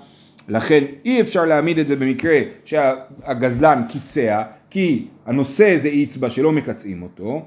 לכן 0.48 0.84
אי 1.06 1.22
אפשר 1.22 1.46
להעמיד 1.46 1.80
את 1.80 1.88
זה 1.88 1.96
במקרה 1.96 2.40
שהגזלן 2.66 3.84
קיצע, 3.90 4.42
כי 4.70 5.08
הנושא 5.26 5.78
זה 5.78 5.90
אצבע 6.04 6.30
שלא 6.30 6.52
מקצעים 6.52 7.04
אותו, 7.04 7.42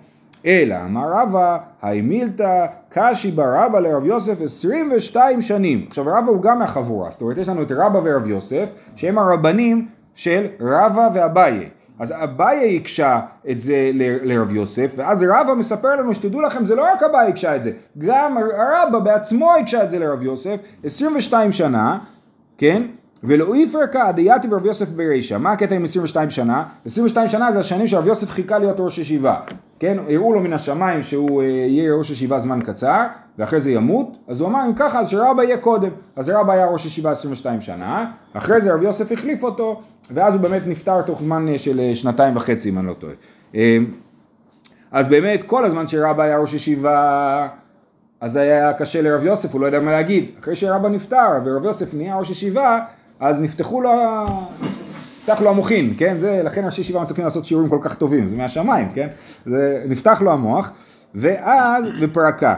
אלא 0.46 0.74
אמר 0.84 1.12
רבא, 1.12 1.58
היי 1.82 2.00
מילתא 2.00 2.66
קשי 2.88 3.30
ברבא 3.30 3.80
לרב 3.80 4.06
יוסף 4.06 4.40
22 4.40 5.42
שנים. 5.42 5.84
עכשיו 5.88 6.04
רבא 6.04 6.30
הוא 6.30 6.42
גם 6.42 6.58
מהחבורה, 6.58 7.10
זאת 7.10 7.20
אומרת 7.20 7.38
יש 7.38 7.48
לנו 7.48 7.62
את 7.62 7.72
רבא 7.72 8.00
ורב 8.04 8.26
יוסף, 8.26 8.70
שהם 8.96 9.18
הרבנים 9.18 9.86
של 10.14 10.46
רבא 10.60 11.08
ואביי. 11.14 11.68
אז 11.98 12.12
אביי 12.12 12.76
הקשה 12.76 13.20
את 13.50 13.60
זה 13.60 13.90
לרב 13.94 14.52
יוסף, 14.52 14.92
ואז 14.96 15.26
רבא 15.28 15.54
מספר 15.54 15.96
לנו 15.96 16.14
שתדעו 16.14 16.40
לכם, 16.40 16.64
זה 16.64 16.74
לא 16.74 16.82
רק 16.92 17.02
אביי 17.02 17.28
הקשה 17.28 17.56
את 17.56 17.62
זה, 17.62 17.72
גם 17.98 18.38
רבא 18.38 18.98
בעצמו 18.98 19.52
הקשה 19.54 19.84
את 19.84 19.90
זה 19.90 19.98
לרב 19.98 20.22
יוסף, 20.22 20.60
22 20.84 21.52
שנה, 21.52 21.98
כן? 22.58 22.82
ולא 23.24 23.56
יפרקה 23.56 24.12
דייתי 24.12 24.48
ורב 24.50 24.66
יוסף 24.66 24.88
ברישא. 24.88 25.38
מה 25.38 25.52
הקטע 25.52 25.74
עם 25.74 25.84
22 25.84 26.30
שנה? 26.30 26.64
22 26.84 27.28
שנה 27.28 27.52
זה 27.52 27.58
השנים 27.58 27.86
שרב 27.86 28.06
יוסף 28.06 28.30
חיכה 28.30 28.58
להיות 28.58 28.80
ראש 28.80 28.98
ישיבה. 28.98 29.40
כן? 29.78 29.96
הראו 30.08 30.32
לו 30.32 30.40
מן 30.40 30.52
השמיים 30.52 31.02
שהוא 31.02 31.42
אה, 31.42 31.46
יהיה 31.46 31.94
ראש 31.94 32.10
ישיבה 32.10 32.38
זמן 32.38 32.60
קצר, 32.60 33.06
ואחרי 33.38 33.60
זה 33.60 33.70
ימות, 33.70 34.16
אז 34.28 34.40
הוא 34.40 34.48
אמר 34.48 34.66
אם 34.66 34.74
ככה 34.74 35.00
אז 35.00 35.08
שרבא 35.08 35.42
יהיה 35.42 35.56
קודם. 35.56 35.90
אז 36.16 36.28
רבא 36.28 36.52
היה 36.52 36.66
ראש 36.66 36.86
ישיבה 36.86 37.10
22 37.10 37.60
שנה, 37.60 38.10
אחרי 38.32 38.60
זה 38.60 38.74
רב 38.74 38.82
יוסף 38.82 39.12
החליף 39.12 39.42
אותו, 39.44 39.80
ואז 40.10 40.34
הוא 40.34 40.42
באמת 40.42 40.66
נפטר 40.66 41.02
תוך 41.02 41.20
זמן 41.20 41.48
אה, 41.48 41.58
של 41.58 41.80
אה, 41.80 41.94
שנתיים 41.94 42.36
וחצי 42.36 42.68
אם 42.68 42.78
אני 42.78 42.86
לא 42.86 42.92
טועה. 42.92 43.12
אה, 43.54 43.78
אז 44.92 45.08
באמת 45.08 45.42
כל 45.42 45.64
הזמן 45.64 45.86
שרבא 45.86 46.22
היה 46.22 46.38
ראש 46.38 46.54
ישיבה 46.54 47.48
אז 48.20 48.36
היה 48.36 48.72
קשה 48.72 49.02
לרב 49.02 49.26
יוסף, 49.26 49.52
הוא 49.52 49.60
לא 49.60 49.66
ידע 49.66 49.80
מה 49.80 49.90
להגיד. 49.90 50.30
אחרי 50.40 50.56
שרבא 50.56 50.88
נפטר 50.88 51.28
ורב 51.44 51.64
יוסף 51.64 51.94
נהיה 51.94 52.16
ראש 52.16 52.30
ישיבה, 52.30 52.78
אז 53.22 53.40
נפתחו 53.40 53.80
לו, 53.80 53.90
נפתח 55.18 55.40
לו 55.40 55.50
המוחין, 55.50 55.94
כן? 55.98 56.18
זה, 56.18 56.42
לכן 56.44 56.64
ראשי 56.64 56.80
ישיבה 56.80 57.02
מצליחים 57.02 57.24
לעשות 57.24 57.44
שיעורים 57.44 57.68
כל 57.68 57.78
כך 57.80 57.94
טובים, 57.94 58.26
זה 58.26 58.36
מהשמיים, 58.36 58.88
כן? 58.94 59.08
זה, 59.46 59.84
נפתח 59.88 60.22
לו 60.22 60.32
המוח, 60.32 60.72
ואז 61.14 61.84
בפרקה. 62.00 62.54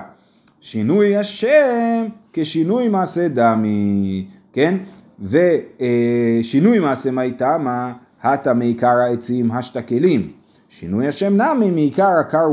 שינוי 0.60 1.16
השם 1.16 2.06
כשינוי 2.32 2.88
מעשה 2.88 3.28
דמי, 3.28 4.26
כן? 4.52 4.74
ושינוי 5.20 6.78
מעשה 6.78 7.10
מי 7.10 7.32
תמה, 7.32 7.92
הטה 8.22 8.54
מעיקר 8.54 8.96
העצים 8.96 9.50
השתא 9.50 9.80
כלים. 9.88 10.32
שינוי 10.68 11.08
השם 11.08 11.42
נמי 11.42 11.70
מעיקר 11.70 12.10
עקר 12.20 12.46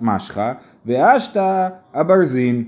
משחה, 0.00 0.52
והשתא 0.86 1.68
הברזין. 1.94 2.64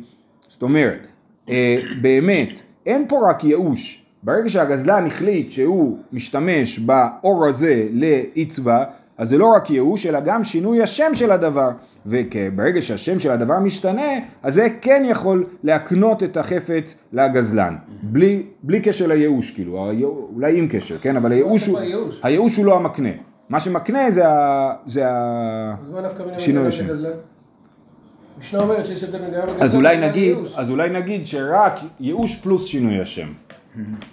זאת 0.49 0.63
אומרת, 0.63 1.07
אה, 1.49 1.79
באמת, 2.01 2.61
אין 2.87 3.05
פה 3.09 3.31
רק 3.31 3.45
ייאוש. 3.45 3.98
ברגע 4.23 4.49
שהגזלן 4.49 5.07
החליט 5.07 5.51
שהוא 5.51 5.99
משתמש 6.13 6.79
באור 6.79 7.47
הזה 7.47 7.87
לאצבע, 7.93 8.85
אז 9.19 9.29
זה 9.29 9.39
לא 9.39 9.47
רק 9.57 9.71
ייאוש, 9.71 10.07
אלא 10.07 10.21
גם 10.21 10.45
שינוי 10.45 10.83
השם 10.83 11.15
של 11.15 11.31
הדבר. 11.31 11.71
וברגע 12.07 12.83
שהשם 12.83 13.19
של 13.19 13.31
הדבר 13.31 13.59
משתנה, 13.59 14.13
אז 14.43 14.55
זה 14.55 14.67
כן 14.81 15.03
יכול 15.07 15.45
להקנות 15.63 16.23
את 16.23 16.37
החפץ 16.37 16.95
לגזלן. 17.13 17.77
בלי, 18.03 18.43
בלי 18.63 18.81
קשר 18.81 19.07
לייאוש, 19.07 19.51
כאילו, 19.51 19.91
אולי 20.35 20.59
עם 20.59 20.69
קשר, 20.69 20.99
כן? 20.99 21.17
אבל 21.17 21.33
הייאוש 21.33 21.67
הוא, 21.67 21.79
הייאוש? 22.23 22.57
הוא 22.57 22.67
לא 22.67 22.77
המקנה. 22.77 23.11
מה 23.49 23.61
שמקנה 23.61 24.11
זה 24.11 24.29
ה... 24.29 24.73
זה 24.87 25.11
ה... 25.11 25.75
אז 25.83 25.91
מה 25.91 26.01
נפקא 26.01 26.23
מינה 26.23 26.39
שינוי 26.39 26.65
מגזלן 26.65 26.85
השם. 26.85 26.93
לגזלן? 26.93 27.11
משנה 28.39 28.61
אומרת 28.61 28.87
שיש 28.87 29.05
הבדל 29.05 29.19
בין 29.19 29.31
לגזלן. 29.31 29.61
אז 30.57 30.71
אולי 30.71 30.91
נגיד 30.91 31.27
שרק 31.27 31.73
ייאוש 32.01 32.41
פלוס 32.41 32.67
שינוי 32.67 33.01
השם. 33.01 33.29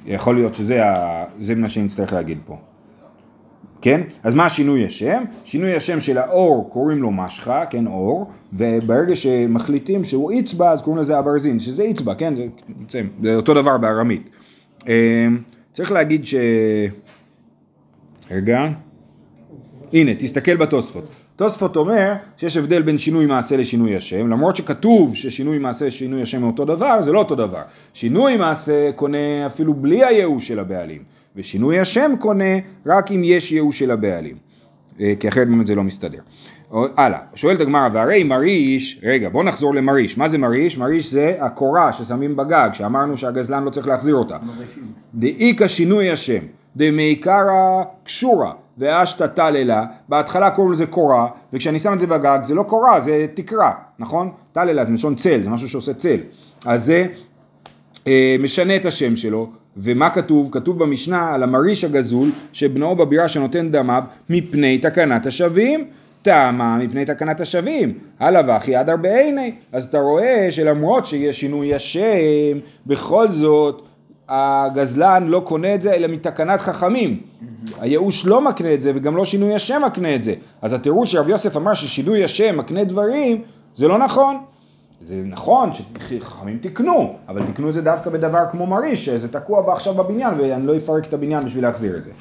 יכול 0.06 0.36
להיות 0.36 0.56
שזה 0.56 0.86
ה... 0.86 1.24
זה 1.42 1.56
מה 1.56 1.70
שנצטרך 1.70 2.14
להגיד 2.14 2.38
פה. 2.46 2.58
כן? 3.82 4.02
אז 4.24 4.36
מה 4.36 4.50
שינוי 4.50 4.86
השם? 4.86 5.24
שינוי 5.44 5.76
השם 5.76 6.00
של 6.00 6.18
האור 6.18 6.70
קוראים 6.70 7.02
לו 7.02 7.12
משחה, 7.12 7.66
כן 7.66 7.88
אור, 7.88 8.32
וברגע 8.54 9.16
שמחליטים 9.16 10.04
שהוא 10.04 10.40
אצבע 10.40 10.72
אז 10.72 10.82
קוראים 10.82 11.02
לזה 11.02 11.20
אברזין, 11.20 11.60
שזה 11.60 11.86
אצבע, 11.90 12.16
כן? 12.16 12.36
זה, 12.36 12.48
זה, 12.90 13.02
זה 13.24 13.36
אותו 13.36 13.54
דבר 13.54 13.78
בארמית. 13.78 14.30
אה, 14.88 15.28
צריך 15.74 15.92
להגיד 15.92 16.26
ש... 16.26 16.36
רגע. 18.32 18.60
הנה, 19.94 20.12
תסתכל 20.20 20.58
בתוספות. 20.58 21.25
תוספות 21.36 21.76
אומר 21.76 22.14
שיש 22.38 22.58
הבדל 22.58 22.82
בין 22.82 22.98
שינוי 22.98 23.26
מעשה 23.26 23.58
לשינוי 23.58 23.96
השם, 23.96 24.28
למרות 24.28 24.56
שכתוב 24.56 25.16
ששינוי 25.16 25.58
מעשה 25.58 25.86
ושינוי 25.88 26.22
השם 26.22 26.42
הוא 26.42 26.52
אותו 26.52 26.66
דבר, 26.66 27.02
זה 27.02 27.12
לא 27.12 27.20
אותו 27.20 27.36
דבר. 27.36 27.62
שינוי 27.94 28.38
מעשה 28.38 28.92
קונה 28.92 29.46
אפילו 29.46 29.74
בלי 29.74 30.04
הייאוש 30.04 30.48
של 30.48 30.60
הבעלים, 30.60 31.04
ושינוי 31.36 31.80
השם 31.80 32.12
קונה 32.20 32.56
רק 32.86 33.12
אם 33.12 33.22
יש 33.24 33.52
ייאוש 33.52 33.80
של 33.80 33.92
הבעלים. 33.92 34.36
אה, 35.00 35.14
כי 35.20 35.28
אחרת 35.28 35.50
באמת 35.50 35.68
זה 35.68 35.76
לא 35.76 35.84
מסתדר. 35.84 36.20
הלאה, 36.98 37.20
שואלת 37.36 37.60
הגמרא, 37.60 37.90
והרי 37.94 38.24
מריש, 38.24 39.02
רגע 39.04 39.30
בוא 39.30 39.44
נחזור 39.44 39.76
למריש, 39.76 40.18
מה 40.18 40.30
זה 40.30 40.38
מריש? 40.38 40.78
מריש 40.78 41.12
זה 41.12 41.36
הקורה 41.40 41.94
ששמים 41.94 42.36
בגג, 42.36 42.70
שאמרנו 42.74 43.18
שהגזלן 43.18 43.64
לא 43.64 43.70
צריך 43.70 43.88
להחזיר 43.88 44.16
אותה. 44.16 44.38
דאיכא 45.16 45.68
שינוי 45.68 46.12
השם, 46.12 46.44
דמעיקרא 46.76 47.84
קשורה, 48.04 48.54
ואשתא 48.78 49.28
טללה, 49.28 49.86
בהתחלה 50.10 50.52
קוראים 50.52 50.72
לזה 50.72 50.86
קורה, 50.86 51.28
וכשאני 51.54 51.80
שם 51.80 51.94
את 51.94 52.00
זה 52.00 52.08
בגג 52.08 52.40
זה 52.42 52.56
לא 52.56 52.64
קורה, 52.64 53.00
זה 53.00 53.26
תקרה, 53.34 53.72
נכון? 54.00 54.32
טללה 54.52 54.86
זה 54.86 54.92
מלשון 54.92 55.16
צל, 55.16 55.42
זה 55.44 55.50
משהו 55.50 55.70
שעושה 55.70 55.94
צל. 55.94 56.18
אז 56.66 56.86
זה 56.86 57.06
אה, 58.08 58.36
משנה 58.40 58.76
את 58.76 58.86
השם 58.86 59.16
שלו, 59.16 59.50
ומה 59.78 60.10
כתוב? 60.10 60.50
כתוב 60.52 60.84
במשנה 60.84 61.34
על 61.34 61.44
המריש 61.44 61.84
הגזול, 61.84 62.30
שבנו 62.54 62.96
בבירה 62.96 63.28
שנותן 63.28 63.72
דמיו, 63.72 64.04
מפני 64.30 64.78
תקנת 64.78 65.26
השבים. 65.26 65.88
טעמה 66.26 66.78
מפני 66.78 67.06
תקנת 67.06 67.42
השבים, 67.42 67.94
הלאה 68.20 68.58
וכי 68.58 68.76
עד 68.76 68.90
הרבה 68.90 69.20
עיני, 69.20 69.52
אז 69.72 69.86
אתה 69.86 70.00
רואה 70.00 70.48
שלמרות 70.52 71.06
שיש 71.06 71.40
שינוי 71.40 71.76
השם, 71.76 72.58
בכל 72.86 73.32
זאת 73.32 73.82
הגזלן 74.30 75.28
לא 75.28 75.42
קונה 75.46 75.76
את 75.76 75.82
זה 75.82 75.94
אלא 75.94 76.08
מתקנת 76.08 76.62
חכמים. 76.62 77.20
הייאוש 77.80 78.26
לא 78.26 78.42
מקנה 78.42 78.74
את 78.74 78.82
זה 78.82 78.92
וגם 78.96 79.18
לא 79.18 79.26
שינוי 79.26 79.54
השם 79.54 79.82
מקנה 79.86 80.16
את 80.16 80.24
זה. 80.24 80.34
אז 80.62 80.74
התירוץ 80.74 81.10
שרב 81.10 81.30
יוסף 81.30 81.58
אמר 81.58 81.74
ששינוי 81.74 82.24
השם 82.24 82.58
מקנה 82.58 82.84
דברים, 82.84 83.42
זה 83.76 83.88
לא 83.88 83.98
נכון. 83.98 84.38
זה 85.08 85.22
נכון 85.26 85.70
שחכמים 85.74 86.58
תיקנו, 86.58 87.16
אבל 87.28 87.46
תיקנו 87.46 87.70
את 87.70 87.74
זה 87.74 87.82
דווקא 87.82 88.10
בדבר 88.10 88.44
כמו 88.52 88.66
מריש, 88.68 89.06
שזה 89.06 89.28
תקוע 89.28 89.74
עכשיו 89.74 89.94
בבניין 89.94 90.34
ואני 90.40 90.68
לא 90.68 90.78
אפרק 90.78 91.06
את 91.06 91.14
הבניין 91.14 91.46
בשביל 91.46 91.64
להחזיר 91.64 91.98
את 91.98 92.04
זה. 92.04 92.12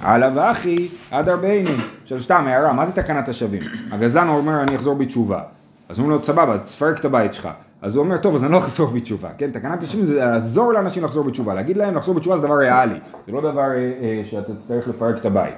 הלאה 0.00 0.30
ואחי, 0.34 0.88
עד 1.10 1.28
ארבעינים. 1.28 1.80
עכשיו 2.02 2.20
סתם 2.20 2.44
הערה, 2.46 2.72
מה 2.72 2.86
זה 2.86 2.92
תקנת 2.92 3.28
השבים? 3.28 3.62
הגזלן 3.90 4.28
אומר 4.28 4.62
אני 4.62 4.76
אחזור 4.76 4.94
בתשובה. 4.94 5.42
אז 5.88 5.98
אומרים 5.98 6.18
לו 6.18 6.24
סבבה, 6.24 6.58
תפרק 6.58 7.00
את 7.00 7.04
הבית 7.04 7.34
שלך. 7.34 7.48
אז 7.82 7.96
הוא 7.96 8.04
אומר 8.04 8.16
טוב 8.16 8.34
אז 8.34 8.44
אני 8.44 8.52
לא 8.52 8.58
אחזור 8.58 8.90
בתשובה, 8.90 9.28
כן? 9.38 9.50
תקנת 9.50 9.82
השבים 9.82 10.04
זה 10.04 10.18
לעזור 10.18 10.72
לאנשים 10.72 11.04
לחזור 11.04 11.24
בתשובה, 11.24 11.54
להגיד 11.54 11.76
להם 11.76 11.96
לחזור 11.96 12.14
בתשובה 12.14 12.36
זה 12.36 12.46
דבר 12.46 12.54
ריאלי, 12.54 12.98
זה 13.26 13.32
לא 13.32 13.40
דבר 13.40 13.60
אה, 13.60 13.92
אה, 14.02 14.22
שאתה 14.24 14.54
תצטרך 14.54 14.88
לפרק 14.88 15.20
את 15.20 15.24
הבית, 15.24 15.54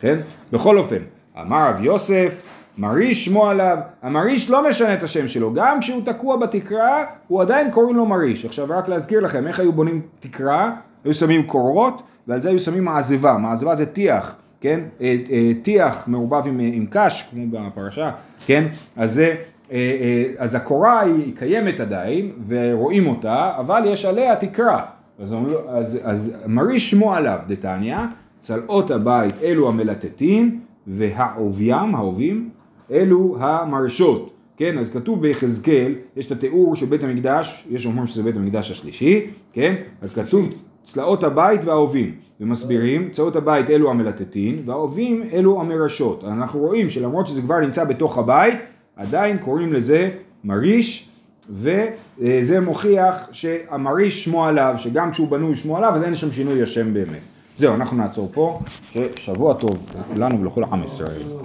כן? 0.00 0.18
בכל 0.52 0.78
אופן, 0.78 0.98
אמר 1.40 1.70
רב 1.70 1.84
יוסף, 1.84 2.42
מריש 2.78 3.24
שמו 3.24 3.48
עליו, 3.48 3.78
המריש 4.02 4.50
לא 4.50 4.68
משנה 4.68 4.94
את 4.94 5.02
השם 5.02 5.28
שלו, 5.28 5.54
גם 5.54 5.80
כשהוא 5.80 6.02
תקוע 6.04 6.36
בתקרה, 6.36 7.04
הוא 7.28 7.42
עדיין 7.42 7.70
קוראים 7.70 7.96
לו 7.96 8.06
מריש. 8.06 8.44
עכשיו 8.44 8.66
רק 8.70 8.88
להזכיר 8.88 9.20
לכם, 9.20 9.46
איך 9.46 9.60
היו 9.60 9.72
בונים 9.72 10.00
תקרה? 10.20 10.72
היו 11.04 11.14
שמים 11.14 11.42
קורות, 11.42 12.02
ועל 12.28 12.40
זה 12.40 12.48
היו 12.48 12.58
שמים 12.58 12.84
מעזבה, 12.84 13.38
מעזבה 13.38 13.74
זה 13.74 13.86
טיח, 13.86 14.36
כן? 14.60 14.80
אה, 15.00 15.16
אה, 15.30 15.50
טיח 15.62 16.04
מעורבב 16.06 16.46
עם, 16.46 16.60
עם 16.60 16.86
קש, 16.90 17.28
כמו 17.30 17.44
בפרשה, 17.50 18.10
כן? 18.46 18.64
אז 18.96 19.14
זה... 19.14 19.34
אה, 19.72 19.76
אה, 19.76 20.24
אז 20.38 20.54
הקורה 20.54 21.00
היא 21.00 21.36
קיימת 21.36 21.80
עדיין, 21.80 22.32
ורואים 22.48 23.06
אותה, 23.06 23.52
אבל 23.58 23.82
יש 23.86 24.04
עליה 24.04 24.36
תקרה. 24.36 24.82
אז, 25.18 25.36
אז, 25.68 26.00
אז 26.04 26.36
מריש 26.46 26.90
שמו 26.90 27.14
עליו, 27.14 27.38
דתניא, 27.48 27.98
צלעות 28.40 28.90
הבית 28.90 29.34
אלו 29.42 29.68
המלטטים, 29.68 30.60
והעוביים, 30.86 31.94
העובים, 31.94 32.50
אלו 32.90 33.36
המרשות. 33.40 34.30
כן, 34.56 34.78
אז 34.78 34.92
כתוב 34.92 35.22
ביחזקאל, 35.22 35.94
יש 36.16 36.26
את 36.26 36.32
התיאור 36.32 36.76
של 36.76 36.86
בית 36.86 37.04
המקדש, 37.04 37.66
יש 37.70 37.86
אומרים 37.86 38.06
שזה 38.06 38.22
בית 38.22 38.36
המקדש 38.36 38.70
השלישי, 38.70 39.26
כן? 39.52 39.74
אז 40.02 40.12
כתוב 40.12 40.48
צלעות 40.82 41.24
הבית 41.24 41.64
והעובים, 41.64 42.14
ומסבירים, 42.40 43.10
צלעות 43.10 43.36
הבית 43.36 43.70
אלו 43.70 43.90
המלטטים, 43.90 44.62
והעובים 44.66 45.22
אלו 45.32 45.60
המרשות. 45.60 46.24
אנחנו 46.24 46.60
רואים 46.60 46.88
שלמרות 46.88 47.26
שזה 47.26 47.42
כבר 47.42 47.60
נמצא 47.60 47.84
בתוך 47.84 48.18
הבית, 48.18 48.54
עדיין 48.98 49.38
קוראים 49.38 49.72
לזה 49.72 50.10
מריש, 50.44 51.08
וזה 51.50 52.60
מוכיח 52.60 53.28
שהמריש 53.32 54.24
שמו 54.24 54.46
עליו, 54.46 54.74
שגם 54.78 55.12
כשהוא 55.12 55.28
בנוי 55.28 55.56
שמו 55.56 55.76
עליו, 55.76 55.92
אז 55.94 56.02
אין 56.02 56.14
שם 56.14 56.32
שינוי 56.32 56.62
השם 56.62 56.94
באמת. 56.94 57.20
זהו, 57.58 57.74
אנחנו 57.74 57.96
נעצור 57.96 58.30
פה, 58.34 58.60
ששבוע 58.90 59.54
טוב 59.54 59.86
לכולנו 60.00 60.40
ולכל 60.40 60.64
עם 60.64 60.84
ישראל. 60.84 61.22